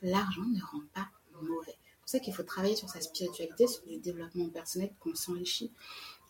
[0.02, 1.08] L'argent ne rend pas
[1.42, 1.76] mauvais.
[2.06, 5.72] C'est pour ça qu'il faut travailler sur sa spiritualité, sur du développement personnel, qu'on s'enrichit.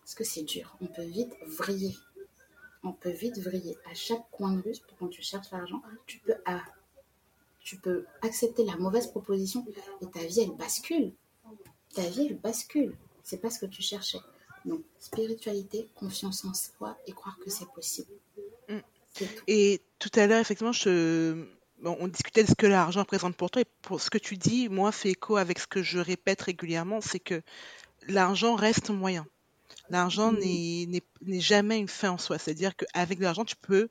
[0.00, 0.76] Parce que c'est dur.
[0.80, 1.96] On peut vite vriller
[2.84, 3.76] on peut vite vriller.
[3.90, 6.62] À chaque coin de rue, quand tu cherches l'argent, tu peux, ah,
[7.60, 9.66] tu peux accepter la mauvaise proposition
[10.02, 11.12] et ta vie, elle bascule.
[11.94, 12.94] Ta vie, elle bascule.
[13.22, 14.20] C'est pas ce que tu cherchais.
[14.66, 18.12] Donc, spiritualité, confiance en soi et croire que c'est possible.
[18.68, 18.78] Mm.
[19.46, 21.46] Et tout à l'heure, effectivement, je...
[21.84, 23.62] on discutait de ce que l'argent représente pour toi.
[23.62, 27.00] Et pour ce que tu dis, moi, fait écho avec ce que je répète régulièrement,
[27.00, 27.42] c'est que
[28.08, 29.26] l'argent reste moyen.
[29.90, 31.02] L'argent n'est
[31.40, 32.38] jamais une fin en soi.
[32.38, 33.88] C'est-à-dire qu'avec de l'argent, tu peux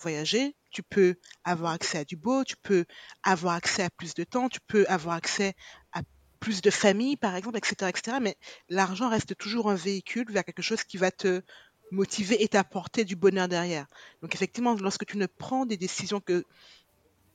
[0.00, 2.84] voyager, tu peux avoir accès à du beau, tu peux
[3.22, 5.54] avoir accès à plus de temps, tu peux avoir accès
[5.92, 6.02] à
[6.40, 8.18] plus de famille, par exemple, etc., etc.
[8.20, 8.36] Mais
[8.68, 11.42] l'argent reste toujours un véhicule vers quelque chose qui va te
[11.90, 13.86] motiver et t'apporter du bonheur derrière.
[14.20, 16.44] Donc effectivement, lorsque tu ne prends des décisions que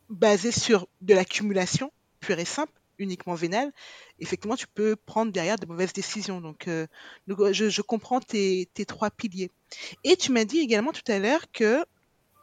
[0.09, 3.71] basées sur de l'accumulation pure et simple, uniquement vénale,
[4.19, 6.41] effectivement, tu peux prendre derrière de mauvaises décisions.
[6.41, 6.85] Donc, euh,
[7.27, 9.51] je, comprends tes, trois piliers.
[10.03, 11.83] Et tu m'as dit également tout à l'heure que,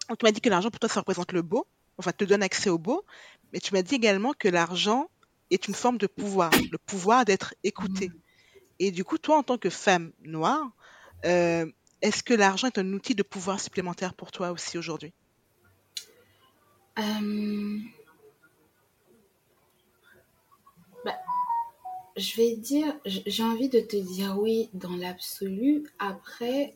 [0.09, 1.67] tu m'as dit que l'argent pour toi, ça représente le beau,
[1.99, 3.05] enfin, te donne accès au beau,
[3.53, 5.11] mais tu m'as dit également que l'argent
[5.51, 8.11] est une forme de pouvoir, le pouvoir d'être écouté.
[8.79, 10.71] Et du coup, toi, en tant que femme noire,
[11.25, 11.67] euh,
[12.03, 15.13] est-ce que l'argent est un outil de pouvoir supplémentaire pour toi aussi aujourd'hui?
[16.99, 17.79] Euh,
[22.17, 25.85] je vais dire, j'ai envie de te dire oui dans l'absolu.
[25.99, 26.75] Après,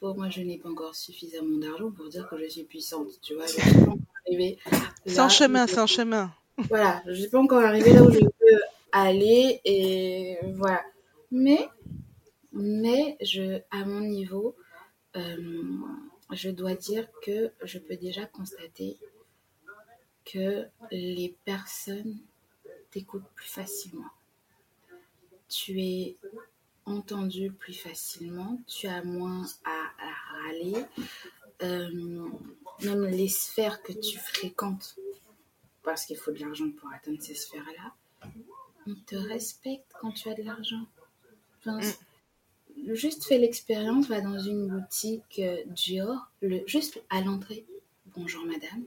[0.00, 3.08] pour moi, je n'ai pas encore suffisamment d'argent pour dire que je suis puissante.
[3.22, 4.58] Tu vois, je suis pas encore arrivée.
[5.06, 6.32] C'est un chemin, un chemin.
[6.68, 8.60] Voilà, je ne suis pas encore arrivée là où je veux
[8.92, 10.82] aller et voilà.
[11.30, 11.68] Mais,
[12.52, 14.54] mais je, à mon niveau,
[15.16, 15.36] euh,
[16.32, 18.98] je dois dire que je peux déjà constater
[20.24, 22.18] que les personnes
[22.90, 24.10] t'écoutent plus facilement
[25.54, 26.16] tu es
[26.84, 29.90] entendu plus facilement, tu as moins à,
[30.32, 30.84] râler.
[31.62, 32.28] Euh,
[32.82, 34.96] même les sphères que tu fréquentes,
[35.82, 37.94] parce qu'il faut de l'argent pour atteindre ces sphères-là,
[38.86, 40.84] on te respecte quand tu as de l'argent.
[41.64, 41.80] Mm.
[42.92, 47.64] juste fais l'expérience, va dans une boutique euh, Dior, le, juste à l'entrée,
[48.16, 48.84] bonjour madame.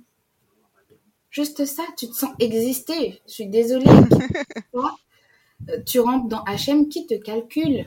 [1.29, 3.21] Juste ça, tu te sens exister.
[3.27, 3.85] Je suis désolée.
[4.75, 7.85] euh, tu rentres dans HM, qui te calcule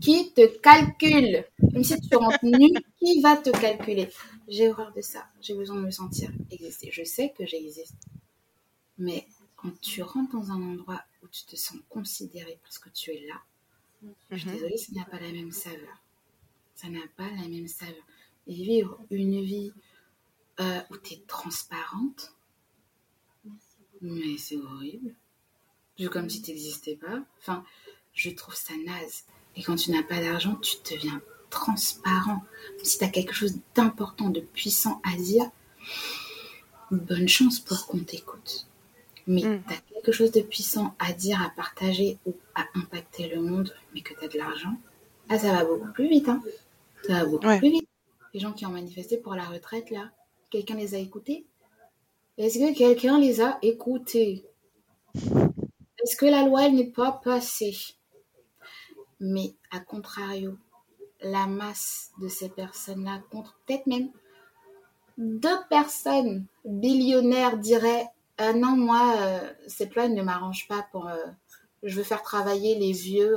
[0.00, 1.44] Qui te calcule?
[1.72, 4.08] Même si tu rentres nu, qui va te calculer?
[4.46, 5.26] J'ai horreur de ça.
[5.40, 6.90] J'ai besoin de me sentir exister.
[6.92, 7.96] Je sais que j'existe.
[8.96, 13.10] Mais quand tu rentres dans un endroit où tu te sens considéré parce que tu
[13.10, 13.34] es là,
[14.30, 14.54] je suis mhm.
[14.54, 16.02] désolée, ça n'a pas la même saveur.
[16.74, 17.94] Ça n'a pas la même saveur.
[18.46, 19.72] Et vivre une vie
[20.60, 22.32] euh, où tu es transparente,
[24.00, 25.14] mais c'est horrible.
[25.98, 27.22] C'est comme si tu n'existais pas.
[27.40, 27.64] Enfin,
[28.12, 29.24] je trouve ça naze.
[29.56, 32.42] Et quand tu n'as pas d'argent, tu deviens transparent.
[32.82, 35.50] Si tu as quelque chose d'important, de puissant à dire,
[36.90, 38.66] bonne chance pour qu'on t'écoute.
[39.26, 39.62] Mais mm.
[39.66, 43.74] tu as quelque chose de puissant à dire, à partager ou à impacter le monde,
[43.94, 44.78] mais que tu as de l'argent,
[45.28, 46.28] ah, ça va beaucoup plus vite.
[46.28, 46.42] Hein.
[47.06, 47.88] Ça va beaucoup plus vite.
[48.32, 50.10] Les gens qui ont manifesté pour la retraite, là,
[50.50, 51.44] quelqu'un les a écoutés?
[52.38, 54.44] Est-ce que quelqu'un les a écoutés?
[55.14, 57.76] Est-ce que la loi, n'est pas passée?
[59.20, 60.56] Mais à contrario,
[61.20, 64.10] la masse de ces personnes-là, contre peut-être même
[65.18, 68.08] deux personnes billionnaires diraient
[68.40, 71.08] euh, non, moi, euh, cette loi ne m'arrange pas pour.
[71.08, 71.16] Euh,
[71.82, 73.36] je veux faire travailler les vieux.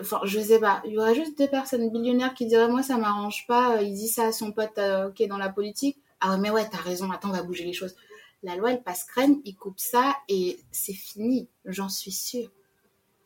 [0.00, 0.82] Enfin, je sais pas.
[0.86, 3.82] Il y aura juste deux personnes billionnaires qui diraient Moi, ça m'arrange pas.
[3.82, 4.78] Il dit ça à son pote
[5.14, 5.98] qui est dans la politique.
[6.20, 7.10] Ah, mais ouais, t'as raison.
[7.10, 7.94] Attends, on va bouger les choses.
[8.42, 11.48] La loi, elle passe crème, il coupe ça et c'est fini.
[11.64, 12.50] J'en suis sûre.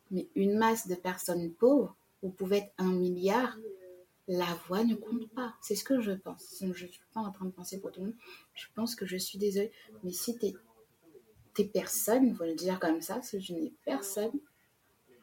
[0.09, 3.57] Mais une masse de personnes pauvres, vous pouvez être un milliard,
[4.27, 5.55] la voix ne compte pas.
[5.61, 6.57] C'est ce que je pense.
[6.59, 8.15] Je ne suis pas en train de penser pour tout le monde.
[8.53, 9.71] Je pense que je suis désolée.
[10.03, 14.31] Mais si tu es, personne, il faut le dire comme ça, si je n'ai personne,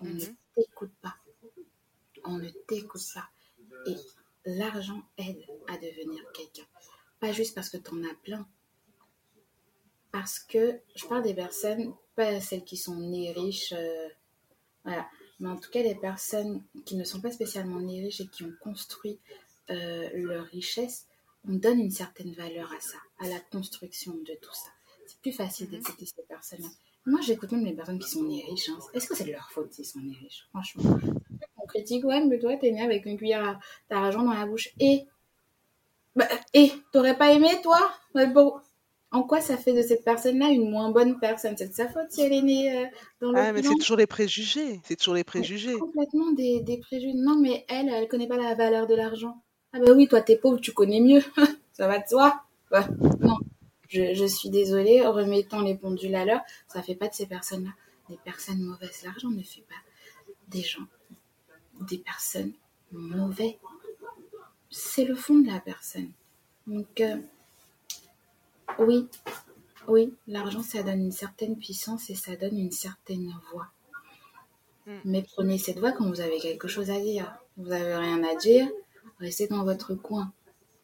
[0.00, 0.36] on ne mhm.
[0.54, 1.16] t'écoute pas.
[2.24, 3.28] On ne t'écoute pas.
[3.86, 3.96] Et
[4.44, 6.66] l'argent aide à devenir quelqu'un.
[7.20, 8.46] Pas juste parce que tu en as plein.
[10.12, 13.72] Parce que je parle des personnes, pas celles qui sont nées riches.
[13.72, 14.08] Euh,
[14.84, 15.06] voilà
[15.40, 18.44] mais en tout cas les personnes qui ne sont pas spécialement nées riches et qui
[18.44, 19.18] ont construit
[19.70, 21.06] euh, leur richesse,
[21.48, 24.70] on donne une certaine valeur à ça, à la construction de tout ça.
[25.06, 25.72] C'est plus facile mhm.
[25.72, 26.68] d'écouter ces personnes-là.
[27.06, 28.68] Moi, j'écoute même les personnes qui sont nées riches.
[28.68, 28.78] Hein.
[28.92, 30.46] Est-ce que c'est de leur faute s'ils sont nés riches?
[30.50, 30.98] Franchement.
[31.56, 34.70] On critique, ouais, mais toi, t'es né avec une cuillère d'argent dans la bouche.
[34.78, 35.06] Et
[36.18, 37.78] bah, Et T'aurais pas aimé, toi?
[38.34, 38.54] Bon,
[39.10, 41.56] en quoi ça fait de cette personne-là une moins bonne personne?
[41.56, 42.86] C'est de sa faute si elle est née euh,
[43.20, 43.38] dans le.
[43.38, 44.80] Ah, mais c'est toujours les préjugés.
[44.84, 45.78] C'est toujours les préjugés.
[45.78, 47.14] complètement des, préjugés.
[47.14, 49.40] Non, mais elle, elle connaît pas la valeur de l'argent.
[49.72, 51.22] Ah bah oui, toi, t'es pauvre, tu connais mieux.
[51.72, 52.42] ça va de soi.
[53.20, 53.36] non,
[53.88, 55.06] je, suis désolée.
[55.06, 56.42] Remettons les pendules à l'heure.
[56.66, 57.70] Ça fait pas de ces personnes-là
[58.10, 59.02] des personnes mauvaises.
[59.04, 59.74] L'argent ne fait pas
[60.48, 60.86] des gens
[61.80, 62.52] des personnes
[62.92, 63.54] mauvaises.
[64.70, 66.10] C'est le fond de la personne.
[66.66, 67.00] Donc.
[67.00, 67.16] Euh,
[68.78, 69.08] oui,
[69.88, 73.68] oui, l'argent, ça donne une certaine puissance et ça donne une certaine voix.
[74.86, 74.98] Hmm.
[75.04, 77.34] Mais prenez cette voix quand vous avez quelque chose à dire.
[77.56, 78.68] Vous n'avez rien à dire,
[79.18, 80.32] restez dans votre coin.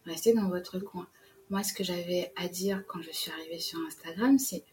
[0.06, 1.06] Restez dans votre coin.
[1.50, 4.64] Moi, ce que j'avais à dire quand je suis arrivée sur Instagram, c'est.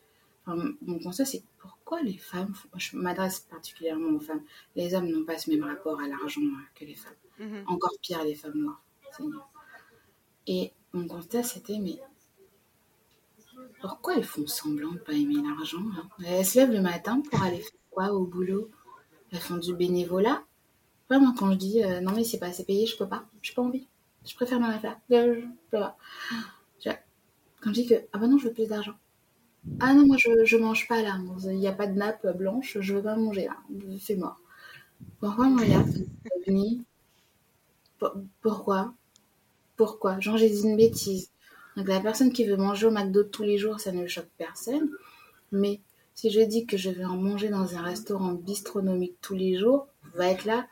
[0.48, 2.54] mon constat, c'est pourquoi les femmes.
[2.78, 4.44] Je m'adresse particulièrement aux femmes.
[4.76, 6.42] Les hommes n'ont pas ce même rapport à l'argent
[6.76, 7.14] que les femmes.
[7.40, 7.64] Mhm.
[7.68, 8.82] Encore pire, les femmes noires.
[10.48, 12.00] Et mon constat, c'était mais
[13.80, 15.84] pourquoi elles font semblant de pas aimer l'argent
[16.26, 18.70] Elles se lèvent le matin pour aller faire quoi au boulot?
[19.32, 20.44] Elles font du bénévolat?
[21.10, 23.54] Vraiment, quand je dis euh, non mais c'est pas assez payé, je peux pas, j'ai
[23.54, 23.88] pas envie.
[24.26, 24.98] Je préfère m'en faire.
[25.10, 25.98] Je, peux pas.
[27.62, 28.96] Quand je dis que ah bah non, je veux plus d'argent.
[29.80, 31.20] Ah non, moi je, je mange pas là.
[31.44, 33.58] Il n'y a pas de nappe blanche, je veux pas manger là.
[34.00, 34.40] C'est mort.
[35.20, 35.90] Pourquoi on regarde
[38.42, 38.94] Pourquoi?
[39.82, 41.32] Pourquoi Genre j'ai dit une bêtise.
[41.76, 44.92] Donc la personne qui veut manger au McDo tous les jours, ça ne choque personne.
[45.52, 45.82] Mais
[46.14, 49.88] si je dis que je vais en manger dans un restaurant bistronomique tous les jours,
[50.14, 50.68] va être là.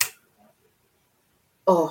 [1.65, 1.89] Oh,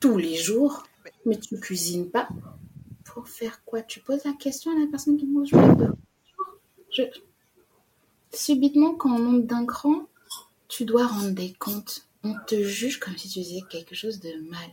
[0.00, 0.84] tous les jours,
[1.26, 2.30] mais tu cuisines pas.
[3.04, 3.82] Pour faire quoi?
[3.82, 5.92] Tu poses la question à la personne qui mange au McDo.
[6.90, 7.02] Je...
[8.32, 10.06] Subitement, quand on monte d'un cran,
[10.66, 12.08] tu dois rendre des comptes.
[12.24, 14.70] On te juge comme si tu faisais quelque chose de mal.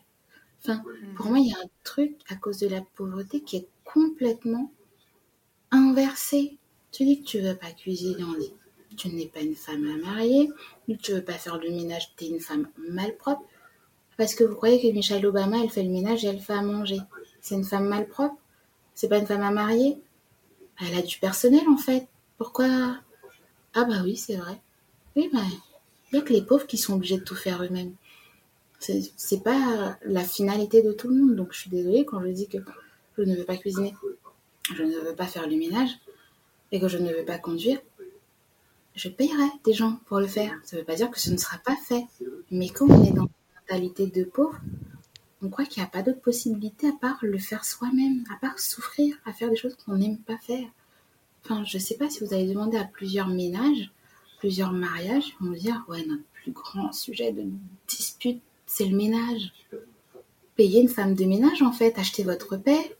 [0.67, 0.83] Enfin,
[1.15, 4.71] pour moi, il y a un truc à cause de la pauvreté qui est complètement
[5.71, 6.57] inversé.
[6.91, 8.23] Tu dis que tu veux pas cuisiner.
[8.97, 10.49] Tu n'es pas une femme à marier,
[11.01, 13.43] tu veux pas faire le ménage, tu es une femme malpropre.
[14.17, 16.63] Parce que vous croyez que Michelle Obama, elle fait le ménage et elle fait à
[16.63, 16.99] manger.
[17.39, 18.35] C'est une femme malpropre
[18.95, 20.01] C'est pas une femme à marier
[20.81, 22.07] Elle a du personnel en fait.
[22.37, 22.97] Pourquoi?
[23.73, 24.59] Ah bah oui, c'est vrai.
[25.15, 25.39] Oui, bah,
[26.11, 27.93] il n'y a que les pauvres qui sont obligés de tout faire eux-mêmes
[28.79, 31.35] c'est pas la finalité de tout le monde.
[31.35, 32.57] Donc je suis désolée quand je dis que
[33.17, 33.93] je ne veux pas cuisiner,
[34.75, 35.91] je ne veux pas faire le ménage
[36.71, 37.79] et que je ne veux pas conduire.
[38.95, 40.53] je payerai des gens pour le faire.
[40.63, 42.05] Ça ne veut pas dire que ce ne sera pas fait.
[42.51, 43.29] Mais comme on est dans une
[43.61, 44.59] mentalité de pauvre,
[45.41, 48.59] on croit qu'il n'y a pas d'autre possibilité à part le faire soi-même, à part
[48.59, 50.67] souffrir, à faire des choses qu'on n'aime pas faire.
[51.43, 53.91] Enfin, je ne sais pas si vous avez demandé à plusieurs ménages,
[54.39, 57.43] plusieurs mariages, ils vont dire, ouais, notre plus grand sujet de
[57.87, 59.51] dispute, c'est le ménage.
[60.57, 62.97] Payez une femme de ménage, en fait, achetez votre paix.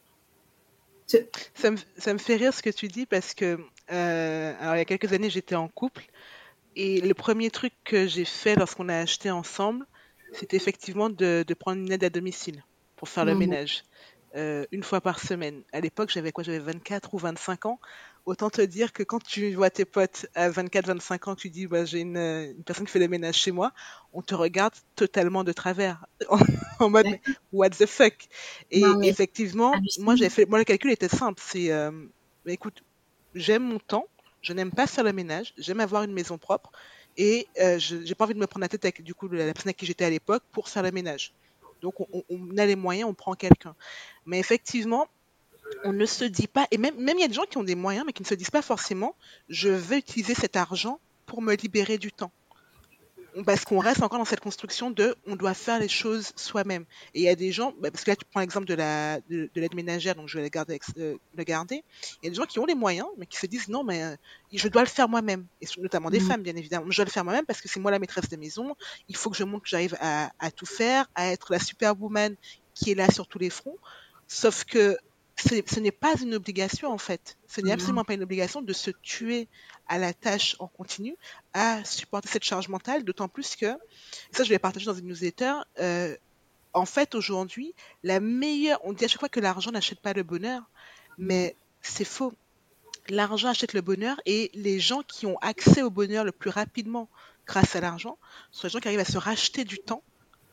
[1.55, 3.57] Ça me, ça me fait rire ce que tu dis parce que,
[3.91, 6.05] euh, alors il y a quelques années, j'étais en couple
[6.75, 9.85] et le premier truc que j'ai fait lorsqu'on a acheté ensemble,
[10.31, 12.63] c'était effectivement de, de prendre une aide à domicile
[12.97, 13.39] pour faire le Mhm.
[13.39, 13.83] ménage.
[14.35, 15.63] euh, une fois par semaine.
[15.73, 16.43] À l'époque, j'avais quoi?
[16.43, 17.79] J'avais 24 ou 25 ans.
[18.27, 21.85] Autant te dire que quand tu vois tes potes à 24-25 ans, tu dis, bah,
[21.85, 23.71] j'ai une, euh, une personne qui fait le ménage chez moi,
[24.13, 26.39] on te regarde totalement de travers, en,
[26.79, 27.21] en mode, mais
[27.53, 28.15] what the fuck?
[28.71, 31.41] Et Non, mais effectivement, moi, j'avais fait, moi, le calcul était simple.
[31.45, 31.91] C'est, euh,
[32.47, 32.83] écoute,
[33.33, 34.07] j'aime mon temps,
[34.41, 36.71] je n'aime pas faire le ménage, j'aime avoir une maison propre,
[37.17, 39.45] et euh, je j'ai pas envie de me prendre la tête avec, du coup, la
[39.53, 41.33] personne avec qui j'étais à l'époque pour faire le ménage.
[41.81, 43.75] Donc, on, on- on a les moyens, on prend quelqu'un.
[44.25, 45.07] Mais effectivement,
[45.83, 47.63] on ne se dit pas, et même même il y a des gens qui ont
[47.63, 49.15] des moyens, mais qui ne se disent pas forcément,
[49.49, 52.31] je vais utiliser cet argent pour me libérer du temps.
[53.45, 56.85] Parce qu'on reste encore dans cette construction de on doit faire les choses soi-même.
[57.13, 59.19] Et il y a des gens, bah, parce que là tu prends l'exemple de la
[59.29, 61.83] de, de l'aide ménagère, donc je vais le garder, ex- euh, le garder.
[62.21, 64.01] Il y a des gens qui ont les moyens, mais qui se disent non, mais
[64.03, 64.15] euh,
[64.51, 65.45] je dois le faire moi-même.
[65.61, 66.25] Et notamment des Mhm.
[66.25, 66.89] femmes, bien évidemment.
[66.89, 68.75] Je dois le faire moi-même parce que c'est moi la maîtresse de maison.
[69.07, 72.35] Il faut que je montre que j'arrive à, à tout faire, à être la superwoman
[72.73, 73.77] qui est là sur tous les fronts.
[74.27, 74.97] Sauf que
[75.37, 77.37] ce n'est pas une obligation en fait.
[77.47, 77.73] Ce n'est Non.
[77.73, 79.47] absolument pas une obligation de se tuer
[79.87, 81.15] à la tâche en continu,
[81.53, 83.73] à supporter cette charge mentale, d'autant plus que,
[84.31, 86.15] ça je l'ai partagé dans une newsletter, euh,
[86.73, 87.73] en fait aujourd'hui,
[88.03, 90.63] la meilleure, on dit à chaque fois que l'argent n'achète pas le bonheur,
[91.17, 92.33] mais c'est faux.
[93.09, 97.09] L'argent achète le bonheur et les gens qui ont accès au bonheur le plus rapidement
[97.45, 98.17] grâce à l'argent
[98.51, 100.03] sont les gens qui arrivent à se racheter du temps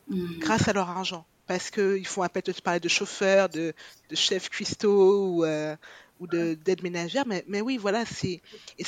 [0.09, 0.39] Mhm.
[0.39, 1.27] grâce à leur argent.
[1.47, 3.75] Parce qu'ils font appel, tu parlais de chauffeurs, de,
[4.09, 5.77] de chefs cuistots ou, euh,
[6.19, 7.27] ou de- d'aide ménagère.
[7.27, 8.41] Mais, mais oui, voilà, c'est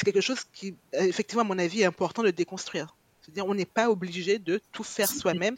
[0.04, 2.96] quelque chose qui, euh, effectivement, à mon avis, est important de déconstruire.
[3.20, 5.56] C'est-à-dire, on n'est pas obligé de tout faire soi-même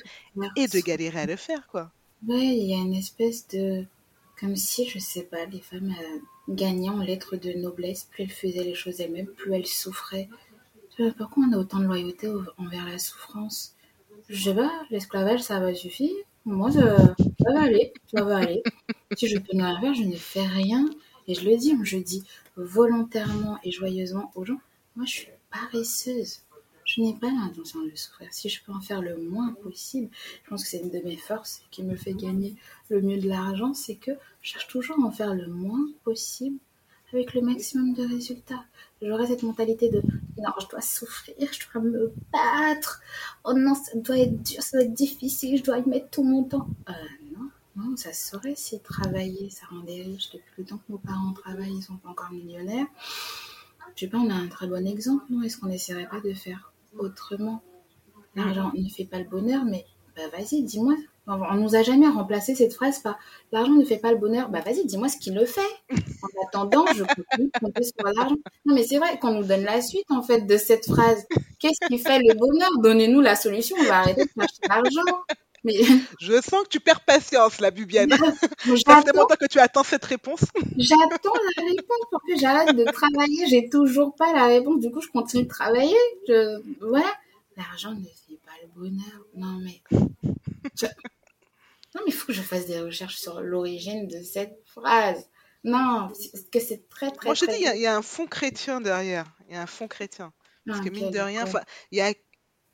[0.57, 1.93] et de galérer à le faire, quoi.
[2.29, 3.85] Ouais, il y a une espèce de.
[4.39, 6.19] Comme si, je sais pas, les femmes euh,
[6.55, 10.29] gagnaient en lettres de noblesse, plus elles faisaient les choses elles-mêmes, plus elles souffraient.
[11.19, 13.75] Pourquoi on a autant de loyauté au- envers la souffrance?
[14.29, 16.15] Je sais pas, l'esclavage, ça va suffire?
[16.51, 18.63] Moi, ça, va aller, ça va aller.
[19.15, 20.89] Si je peux ne rien faire, je ne fais rien.
[21.27, 22.25] Et je le dis, je dis
[22.57, 24.59] volontairement et joyeusement aux gens,
[24.97, 26.41] moi, je suis paresseuse.
[26.87, 28.33] Je n'ai pas l'intention de souffrir.
[28.33, 30.09] Si je peux en faire le moins possible,
[30.43, 32.57] je pense que c'est une de mes forces qui me fait gagner
[32.89, 36.57] le mieux de l'argent, c'est que je cherche toujours à en faire le moins possible
[37.13, 38.65] avec le maximum de résultats.
[39.01, 40.03] J'aurais cette mentalité de
[40.39, 43.01] non, je dois souffrir, je dois me battre.
[43.45, 46.23] Oh non, ça doit être dur, ça doit être difficile, je dois y mettre tout
[46.23, 46.69] mon temps.
[46.89, 46.93] Euh,
[47.77, 50.31] non, ça se saurait si travailler, ça rendait riche.
[50.31, 52.87] Depuis le temps que nos parents travaillent, ils sont pas encore millionnaires.
[53.95, 56.35] Je sais pas, on a un très bon exemple, non Est-ce qu'on n'essaierait pas de
[56.35, 57.63] faire autrement?
[58.35, 59.85] L'argent ne fait pas le bonheur, mais
[60.17, 60.95] bah vas-y, dis-moi.
[61.31, 63.19] On nous a jamais remplacé cette phrase par
[63.53, 64.49] l'argent ne fait pas le bonheur.
[64.49, 65.61] Bah vas-y, dis-moi ce qui le fait.
[65.91, 68.37] En attendant, je continue de compter sur l'argent.
[68.65, 71.27] Non, mais c'est vrai qu'on nous donne la suite en fait de cette phrase.
[71.59, 72.71] Qu'est-ce qui fait le bonheur?
[72.83, 73.77] Donnez-nous la solution.
[73.79, 75.19] On va arrêter de chercher l'argent.
[75.65, 75.75] Mais
[76.21, 78.11] Je sens que tu perds patience, la Bubiane.
[78.11, 78.17] Ça
[78.59, 80.41] fait j'attends, longtemps que tu attends cette réponse.
[80.79, 83.47] j'attends la réponse pour que j'arrête de travailler.
[83.49, 84.81] J'ai toujours pas la réponse.
[84.81, 85.97] Du coup, je continue de travailler.
[86.27, 86.63] Je...
[86.81, 87.13] Voilà.
[87.57, 89.27] L'argent ne fait pas le bonheur.
[89.35, 89.83] Non, mais.
[90.81, 90.87] je-
[92.09, 95.29] mais il faut que je fasse des recherches sur l'origine de cette phrase.
[95.65, 97.31] Non, parce que c'est très, très.
[97.31, 99.27] Moi, je te dis, il y a- il y, a un fond chrétien derrière.
[99.49, 100.33] Il y a un fond chrétien.
[100.69, 101.45] Parce Ah, que mine ok, de rien,
[101.91, 102.13] il y a,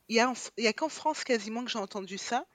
[0.09, 2.47] y a, y a qu'en France quasiment que j'ai entendu ça.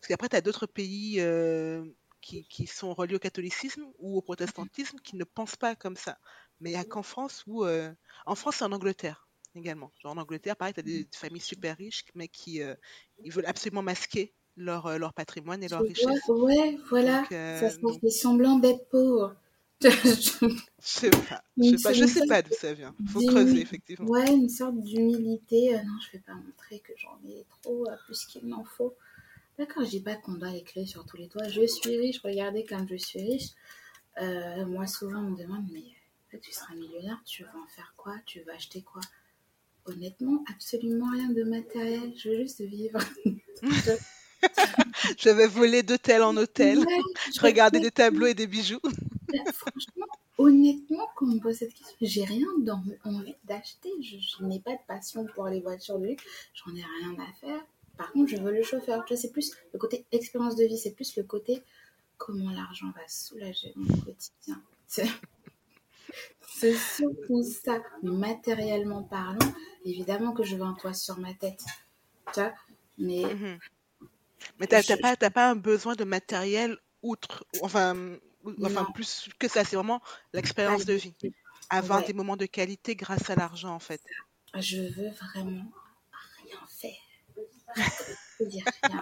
[0.00, 1.84] Parce qu'après, tu as d'autres pays euh,
[2.22, 6.18] qui, qui sont reliés au catholicisme ou au protestantisme qui ne pensent pas comme ça.
[6.60, 7.64] Mais il n'y a qu'en France où.
[7.64, 7.92] euh,
[8.26, 9.92] En France et en Angleterre également.
[10.02, 12.74] Genre en Angleterre, pareil, tu as des familles super riches, mais qui euh,
[13.18, 16.24] ils veulent absolument masquer leur, euh, leur patrimoine et leur vois, richesse.
[16.28, 17.22] ouais, voilà.
[17.22, 19.36] Donc, euh, Ça, donc, fait semblant d'être pauvre.
[19.82, 20.48] Je-
[20.80, 21.42] sais pas.
[21.60, 22.94] Je sais pas, je sais pas d'où ça vient.
[23.04, 24.06] Faut creuser, effectivement.
[24.08, 25.74] Ouais, une sorte d'humilité.
[25.74, 28.94] Euh, non, je vais pas montrer que j'en ai trop, euh, plus qu'il n'en faut.
[29.58, 31.48] D'accord, je dis pas qu'on doit écrire sur tous les toits.
[31.48, 33.50] Je suis riche, regardez comme je suis riche.
[34.20, 35.84] Euh, moi, souvent, on me demande, mais
[36.40, 38.14] tu seras millionnaire, tu vas en faire quoi?
[38.26, 39.00] Tu vas acheter quoi?
[39.86, 42.12] Honnêtement, absolument rien de matériel.
[42.16, 43.00] Je veux juste vivre.
[44.56, 46.78] Je- Je vais voler d'hôtel en hôtel.
[46.80, 46.98] Ouais,
[47.34, 48.80] Je regardais des tableaux et des bijoux.
[49.52, 50.06] Franchement,
[50.38, 53.90] honnêtement, quand on me pose cette question, j'ai rien dans, envie d'acheter.
[54.00, 56.24] Je, n'ai pas de passion pour les voitures de luxe.
[56.54, 57.64] J'en ai rien à faire.
[57.96, 59.04] Par contre, je veux le chauffeur.
[59.04, 60.78] Tu vois, c'est plus le côté expérience de vie.
[60.78, 61.62] C'est plus le côté
[62.18, 64.62] comment l'argent va soulager mon quotidien.
[66.48, 67.82] C'est surtout ça.
[68.02, 69.52] Matériellement parlant,
[69.84, 71.62] évidemment que je veux un toit sur ma tête.
[72.32, 72.54] Tu vois,
[72.98, 73.22] mais.
[73.24, 73.58] Mhm.
[74.58, 78.18] Mais t'as pas, pas un besoin de matériel outre, enfin,
[78.62, 79.64] enfin plus que ça.
[79.64, 81.14] C'est vraiment l'expérience de vie.
[81.70, 84.00] Avoir des moments de qualité grâce à l'argent, en fait.
[84.54, 85.70] Je veux vraiment
[86.42, 88.46] rien faire.
[88.46, 89.00] dire rien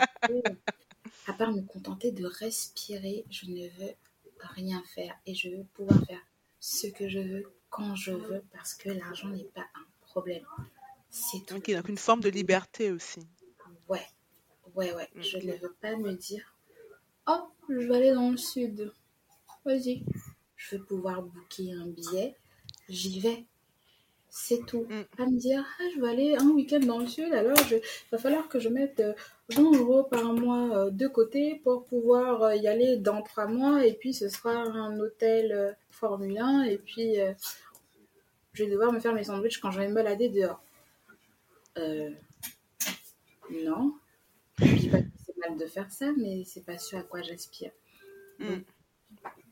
[1.27, 3.95] À part me contenter de respirer, je ne veux
[4.41, 6.21] rien faire et je veux pouvoir faire
[6.61, 10.45] ce que je veux quand je veux parce que l'argent n'est pas un problème.
[11.11, 11.55] C'est tout.
[11.55, 13.21] donc une forme de liberté aussi.
[13.89, 14.07] Ouais,
[14.75, 15.09] ouais, ouais.
[15.15, 15.23] Mm.
[15.23, 16.55] Je ne veux pas me dire,
[17.27, 18.93] oh, je vais aller dans le sud.
[19.65, 20.05] Vas-y.
[20.57, 22.37] Je veux pouvoir booker un billet.
[22.89, 23.45] J'y vais.
[24.29, 24.87] C'est tout.
[24.91, 25.05] Mm.
[25.17, 28.19] Pas me dire, ah, je vais aller un week-end dans le sud, alors il va
[28.19, 29.01] falloir que je mette
[29.51, 33.47] 20 euh, euros par mois euh, de côté pour pouvoir euh, y aller dans trois
[33.47, 33.87] mois.
[33.87, 36.65] Et puis, ce sera un hôtel Formule 1.
[36.65, 37.15] Et puis,
[38.53, 40.61] je vais devoir me faire mes sandwichs quand je vais me balader dehors.
[43.51, 43.95] non.
[44.59, 47.23] Je dis pas que c'est mal de faire ça, mais c'est pas sûr à quoi
[47.23, 47.73] j'aspire.
[48.39, 48.61] Mm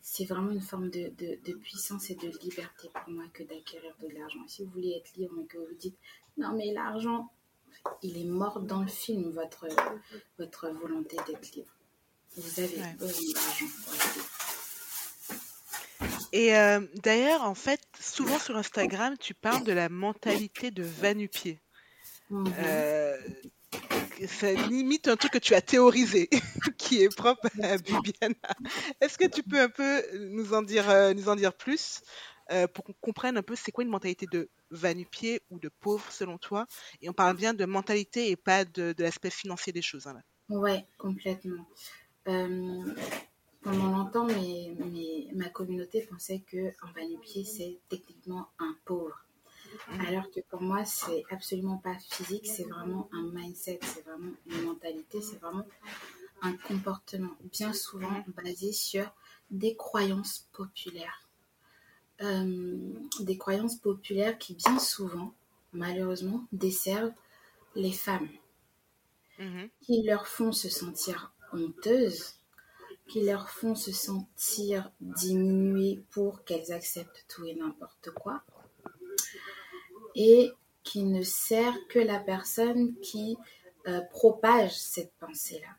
[0.03, 4.09] c'est vraiment une forme de, de, puissance et de liberté pour moi que d'acquérir de
[4.09, 4.41] l'argent.
[4.49, 5.97] Si vous voulez être libre et que vous dites
[6.37, 7.31] non mais l'argent,
[8.03, 9.69] il est mort dans le film, votre,
[10.39, 11.73] votre volonté d'être libre.
[12.37, 13.67] Vous avez besoin d'argent
[16.33, 21.61] Et euh, d'ailleurs, en fait, souvent sur Instagram, tu parles de la mentalité de Vanupier.
[22.31, 22.47] Mm
[24.27, 26.29] ça limite un truc que tu as théorisé,
[26.79, 28.35] qui est propre à Bibiana.
[29.01, 31.15] Est-ce que tu peux un peu nous en dire, euh,
[31.59, 32.03] plus
[32.51, 36.11] euh, pour qu'on comprenne un peu c'est quoi une mentalité de vanupier ou de pauvre
[36.11, 36.67] selon toi?
[37.01, 40.07] Et on parle bien de mentalité et pas de, l'aspect financier des choses.
[40.07, 41.65] Hein, Ouais, complètement.
[42.29, 42.95] Euh,
[43.63, 44.27] pendant longtemps,
[45.35, 49.25] ma communauté pensait qu'un vanupier, c'est techniquement un pauvre.
[50.07, 54.63] Alors que pour moi, c'est absolument pas physique, c'est vraiment un mindset, c'est vraiment une
[54.63, 55.67] mentalité, c'est vraiment
[56.43, 59.11] un comportement bien souvent basé sur
[59.51, 61.29] des croyances populaires.
[62.21, 65.35] Euh, des croyances populaires qui bien souvent,
[65.73, 67.13] malheureusement, desservent
[67.75, 68.29] les femmes,
[69.39, 69.69] mhm.
[69.81, 72.35] qui leur font se sentir honteuses,
[73.09, 78.43] qui leur font se sentir diminuées pour qu'elles acceptent tout et n'importe quoi,
[80.15, 80.53] et
[80.83, 83.37] qui ne sert que la personne qui
[83.87, 85.75] euh, propage cette pensée-là.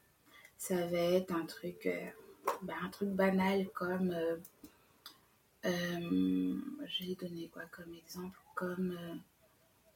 [0.58, 2.10] Ça va être un truc, euh,
[2.62, 4.38] bah, un truc banal comme, euh,
[5.64, 8.98] je vais donner quoi comme exemple, comme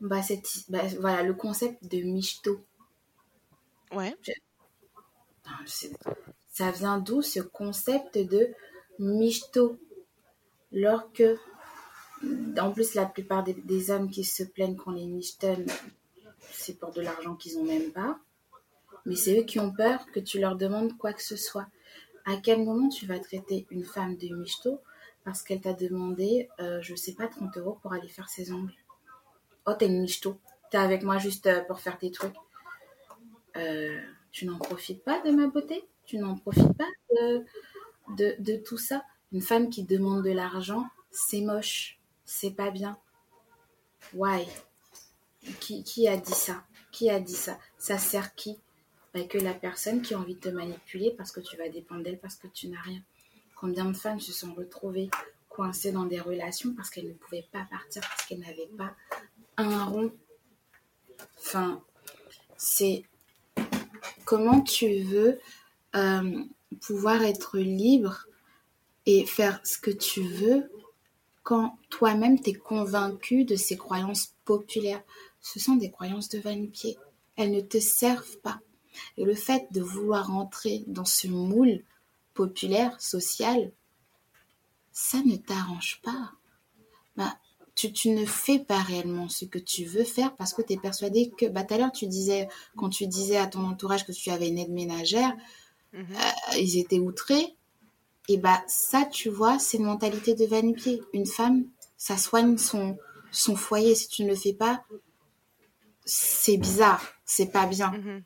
[0.01, 2.63] bah, cette, bah, voilà, le concept de michto.
[3.91, 4.15] Ouais.
[6.51, 8.53] ça vient d'où ce concept de
[8.99, 9.79] michto?
[10.71, 11.23] Lorsque
[12.59, 15.65] en plus, la plupart des, hommes qui se plaignent qu'on les michetonne,
[16.51, 18.19] c'est pour de l'argent qu'ils n'ont même pas.
[19.05, 21.67] Mais c'est eux qui ont peur que tu leur demandes quoi que ce soit.
[22.25, 24.81] À quel moment tu vas traiter une femme de michto
[25.23, 28.73] parce qu'elle t'a demandé, euh, je sais pas, 30 euros pour aller faire ses ongles?
[29.65, 30.39] Oh, t'es une michto.
[30.71, 32.35] T'es avec moi juste euh, pour faire tes trucs.
[33.55, 33.99] Euh,
[34.31, 35.85] tu n'en profites pas de ma beauté?
[36.05, 36.85] Tu n'en profites pas
[37.19, 39.03] de, de tout ça?
[39.31, 41.97] Une femme qui demande de l'argent, c'est moche
[42.27, 42.99] c'est pas bien.
[44.13, 44.45] Why?
[45.61, 46.63] Qui, a dit ça?
[46.91, 47.57] Qui a dit ça?
[47.79, 48.59] Ça sert qui?
[49.13, 52.03] Bah, Que la personne qui a envie de te manipuler parce que tu vas dépendre
[52.03, 53.01] d'elle parce que tu n'as rien.
[53.55, 55.09] Combien de femmes se sont retrouvées
[55.49, 58.93] coincées dans des relations parce qu'elles ne pouvaient pas partir, parce qu'elles n'avaient pas
[59.55, 60.11] un rond?
[61.39, 61.81] Enfin,
[62.57, 63.03] c'est
[64.25, 65.39] comment tu veux
[65.95, 66.43] euh,
[66.81, 68.27] pouvoir être libre
[69.05, 70.69] et faire ce que tu veux
[71.47, 75.01] quand toi-même tu es convaincu de ces croyances populaires.
[75.39, 76.97] Ce sont des croyances de vanité.
[77.37, 78.59] Elles ne te servent pas.
[79.15, 81.85] Et le fait de vouloir entrer dans ce moule
[82.33, 83.71] populaire, social,
[84.91, 86.33] ça ne t'arrange pas.
[87.15, 87.37] Bah,
[87.75, 91.31] tu, ne fais pas réellement ce que tu veux faire parce que tu es persuadé
[91.37, 94.31] que, bah, tout à l'heure, tu disais, quand tu disais à ton entourage que tu
[94.31, 95.33] avais une aide ménagère,
[95.93, 96.07] mhm.
[96.11, 97.55] euh, ils étaient outrés.
[98.27, 101.01] Et bah ça, tu vois, c'est une mentalité de vanipier.
[101.13, 101.65] Une femme,
[101.97, 102.97] ça soigne son,
[103.31, 103.95] son foyer.
[103.95, 104.83] Si tu ne le fais pas,
[106.05, 107.91] c'est bizarre, c'est pas bien.
[107.91, 108.23] Mhm.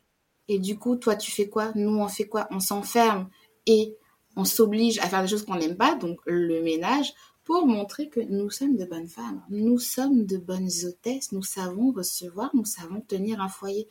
[0.48, 1.72] Et du coup, toi, tu fais quoi?
[1.74, 2.48] Nous, on fait quoi?
[2.50, 3.28] On s'enferme
[3.66, 3.96] et
[4.36, 7.12] on s'oblige à faire des choses qu'on n'aime pas, donc le ménage,
[7.44, 11.92] pour montrer que nous sommes de bonnes femmes, nous sommes de bonnes hôtesses, nous savons
[11.92, 13.88] recevoir, nous savons tenir un foyer.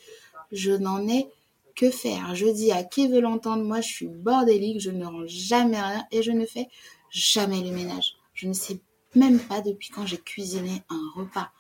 [0.51, 1.27] Je n'en ai
[1.75, 2.35] que faire.
[2.35, 6.05] Je dis à qui veut l'entendre, moi je suis bordélique, je ne rends jamais rien
[6.11, 6.67] et je ne fais
[7.09, 8.15] jamais le ménage.
[8.33, 8.79] Je ne sais
[9.15, 11.51] même pas depuis quand j'ai cuisiné un repas.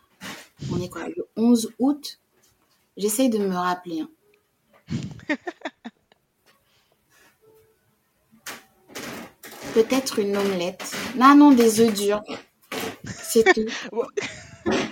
[0.71, 2.19] On est quoi, le 11 août
[2.97, 4.01] J'essaye de me rappeler.
[4.01, 4.09] Hein.
[9.73, 10.93] Peut-être une omelette.
[11.15, 12.21] Non, non, des œufs durs.
[13.05, 13.65] C'est tout.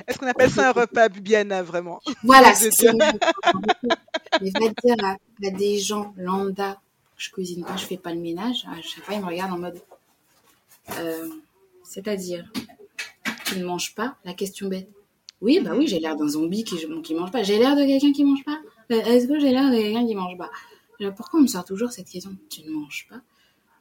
[0.09, 2.01] Est-ce qu'on appelle ça un repas Bibiana, vraiment?
[2.23, 2.71] Voilà, c'est
[4.41, 5.17] Mais va dire à,
[5.51, 6.81] des gens lambda,
[7.15, 9.59] je cuisine pas, je fais pas le ménage, à chaque fois ils me regardent en
[9.59, 9.79] mode.
[10.97, 11.29] Euh,
[11.83, 12.51] c'est-à-dire,
[13.45, 14.17] tu ne manges pas?
[14.25, 14.89] La question bête.
[15.41, 17.43] Oui, bah oui, j'ai l'air d'un zombie qui, qui mange pas.
[17.43, 18.59] J'ai l'air de quelqu'un qui mange pas
[18.91, 20.49] euh, Est-ce que j'ai l'air de quelqu'un qui mange pas?
[21.15, 23.21] Pourquoi on me sort toujours cette question Tu ne manges pas?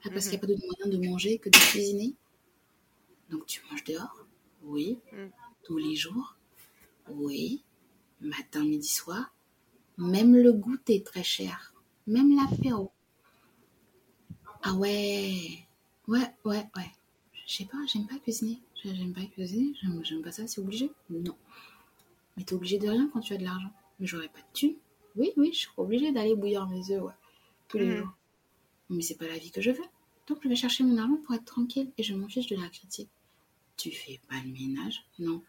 [0.05, 2.13] Ah, Parce qu'il n'y a pas d'autre moyen de manger que de cuisiner?
[3.31, 4.27] Donc tu manges dehors?
[4.63, 4.99] Oui.
[5.13, 5.29] Mm.
[5.69, 6.35] Tous les jours
[7.11, 7.63] Oui.
[8.23, 9.35] Matin, midi, soir
[9.99, 11.75] Même le goûter est très cher.
[12.07, 12.91] Même l'apéro.
[14.63, 15.67] Ah ouais
[16.07, 16.91] Ouais, ouais, ouais.
[17.47, 18.63] Je sais pas, j'aime pas cuisiner.
[18.83, 21.37] J'aime pas cuisiner, j'aime pas ça, c'est obligé Non.
[22.39, 23.71] Mais t'es obligé de rien quand tu as de l'argent.
[24.01, 24.77] Mais j'aurais pas de thunes.
[25.17, 27.13] Oui, oui, je suis obligée d'aller bouillir mes œufs, ouais,
[27.69, 27.97] tous les hmm.
[27.99, 28.13] jours.
[28.89, 29.85] Mais c'est pas la vie que je veux.
[30.29, 32.71] Donc je vais chercher mon argent pour être tranquille et je m'en fiche de la
[32.71, 33.11] critique.
[33.77, 35.05] Tu fais pas le ménage?
[35.19, 35.43] Non.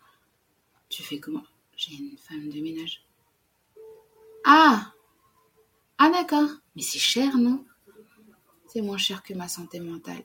[0.90, 1.44] Tu fais comment?
[1.76, 3.04] J'ai une femme de ménage.
[4.44, 4.94] Ah
[5.98, 6.50] Ah d'accord.
[6.76, 7.66] Mais c'est cher, non?
[8.68, 10.24] C'est moins cher que ma santé mentale.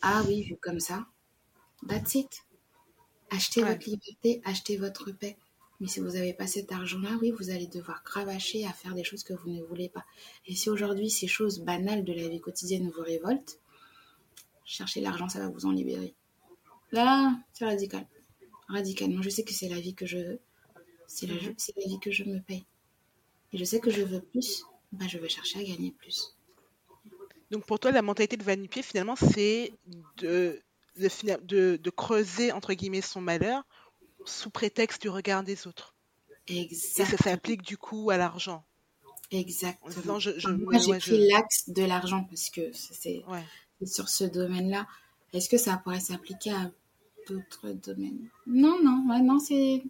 [0.00, 1.06] Ah oui, vu comme ça.
[1.88, 2.44] That's it.
[3.30, 5.36] Achetez votre liberté, achetez votre paix.
[5.80, 9.04] Mais si vous n'avez pas cet argent-là, oui, vous allez devoir cravacher à faire des
[9.04, 10.04] choses que vous ne voulez pas.
[10.46, 13.58] Et si aujourd'hui ces choses banales de la vie quotidienne vous révoltent,
[14.64, 16.14] cherchez l'argent, ça va vous en libérer.
[16.92, 18.06] Là, c'est radical.
[18.68, 20.40] Radicalement, je sais que c'est la vie que je veux.
[21.06, 21.54] C'est la, mhm.
[21.76, 22.64] la, vie que je me paye.
[23.52, 26.34] Et je sais que je veux plus, bah, je veux chercher à gagner plus.
[27.50, 29.72] Donc pour toi, la mentalité de Vanipier, finalement, c'est
[30.16, 30.62] de
[30.96, 33.64] de, de, creuser, entre guillemets, son malheur
[34.24, 35.94] sous prétexte du regard des autres.
[36.46, 37.06] Exactement.
[37.06, 38.64] Et ça s'applique du coup à l'argent.
[39.30, 40.18] Exactement.
[40.18, 43.22] je, Moi, j'ai pris l'axe de l'argent parce que c'est
[43.84, 44.86] sur ce domaine-là.
[45.32, 46.70] Est-ce que ça pourrait s'appliquer à
[47.28, 49.82] d'autres domaines Non, non, ouais, non, c'est.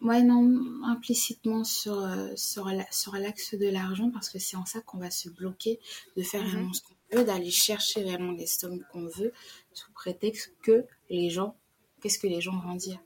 [0.00, 4.80] Ouais, non, implicitement sur, euh, sur, sur l'axe de l'argent, parce que c'est en ça
[4.80, 5.80] qu'on va se bloquer
[6.16, 6.66] de faire mhm.
[6.66, 9.32] monstre d'aller chercher vraiment les sommes qu'on veut
[9.72, 11.56] sous prétexte que les gens,
[12.00, 13.00] qu'est-ce que les gens vont dire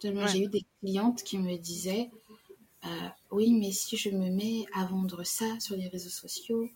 [0.00, 2.10] J'ai eu des clientes qui me disaient
[2.84, 6.68] euh, Oui, mais si je me mets à vendre ça sur les réseaux sociaux,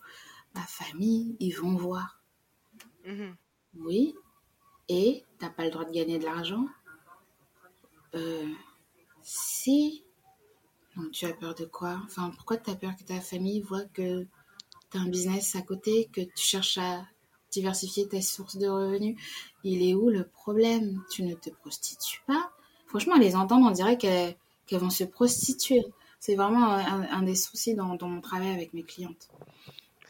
[0.55, 2.21] ma famille, ils vont voir.
[3.05, 3.35] Mhm.
[3.75, 4.13] Oui,
[4.89, 6.67] et t'as pas le droit de gagner de l'argent
[8.15, 8.47] euh,
[9.21, 10.03] Si.
[10.95, 12.01] Donc tu as peur de quoi?
[12.05, 14.25] Enfin, pourquoi tu as peur que ta famille voit que
[14.91, 17.05] tu as un business à côté, que tu cherches à
[17.51, 19.15] diversifier tes sources de revenus?
[19.63, 21.03] Il est où le problème?
[21.11, 22.51] Tu ne te prostitues pas?
[22.87, 24.35] Franchement, les entendre, on dirait qu'elles
[24.71, 25.85] vont se prostituer.
[26.19, 29.29] C'est vraiment un, des soucis dans, mon travail avec mes clientes.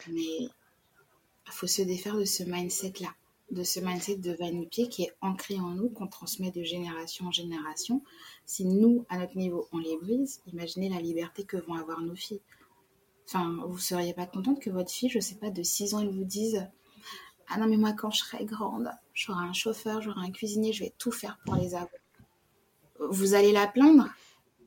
[0.08, 0.50] Mais il
[1.52, 3.14] faut se défaire de ce mindset-là,
[3.50, 7.32] de ce mindset de vanipier qui est ancré en nous, qu'on transmet de génération en
[7.32, 8.02] génération.
[8.44, 12.14] Si nous, à notre niveau, on les brise, imaginez la liberté que vont avoir nos
[12.14, 12.42] filles.
[13.26, 16.10] Enfin, vous seriez pas contente que votre fille, je sais pas, de 6 ans, elle
[16.10, 16.66] vous dise
[17.48, 20.84] Ah non, mais moi, quand je serai grande, j'aurai un chauffeur, j'aurai un cuisinier, je
[20.84, 21.90] vais tout faire pour les avoir.
[23.10, 24.08] Vous allez la plaindre?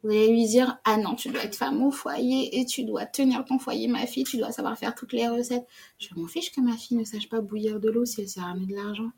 [0.03, 3.05] Vous allez lui dire Ah non, tu dois être femme au foyer et tu dois
[3.05, 5.67] tenir ton foyer, ma fille, tu dois savoir faire toutes les recettes.
[5.99, 8.41] Je m'en fiche que ma fille ne sache pas bouillir de l'eau si elle sait
[8.41, 9.11] ramener de l'argent.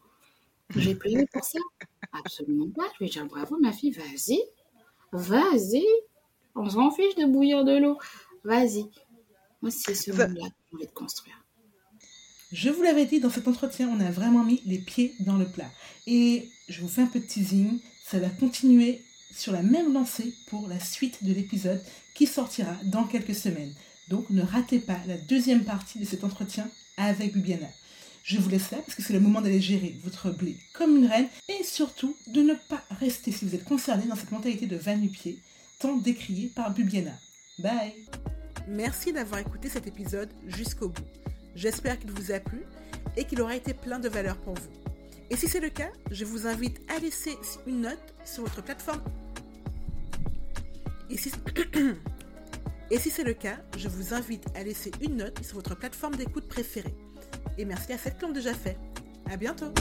[0.76, 1.60] J'ai payé pour ça
[2.12, 2.84] Absolument pas.
[3.00, 4.42] Je vais dire bravo, ma fille, vas-y,
[5.12, 5.86] vas-y.
[6.56, 7.98] On s'en fiche de bouillir de l'eau.
[8.44, 8.90] Vas-y.
[9.62, 11.44] Moi, c'est ce monde-là que j'ai envie de construire.
[12.52, 15.46] Je vous l'avais dit, dans cet entretien, on a vraiment mis les pieds dans le
[15.46, 15.70] plat.
[16.06, 19.02] Et je vous fais un peu de teasing, ça va continuer
[19.36, 21.82] sur la même lancée pour la suite de l'épisode
[22.14, 23.74] qui sortira dans quelques semaines.
[24.10, 27.68] Donc ne ratez pas la deuxième partie de cet entretien avec Bibiana.
[28.24, 31.08] Je vous laisse là parce que c'est le moment d'aller gérer votre blé comme une
[31.08, 34.78] reine et surtout de ne pas rester si vous êtes concerné dans cette mentalité de
[35.08, 35.40] pied
[35.80, 37.12] tant décriée par Bubiana.
[37.60, 37.94] Bye
[38.68, 41.04] Merci d'avoir écouté cet épisode jusqu'au bout.
[41.56, 42.64] J'espère qu'il vous a plu
[43.18, 44.70] et qu'il aura été plein de valeur pour vous.
[45.30, 49.02] Et si c'est le cas, je vous invite à laisser une note sur votre plateforme.
[52.92, 56.16] Et si, c'est le cas, je vous invite à laisser une note sur votre plateforme
[56.16, 56.96] d'écoute préférée.
[57.58, 58.78] Et merci à cette qui l'ont déjà fait.
[59.30, 59.72] À bientôt!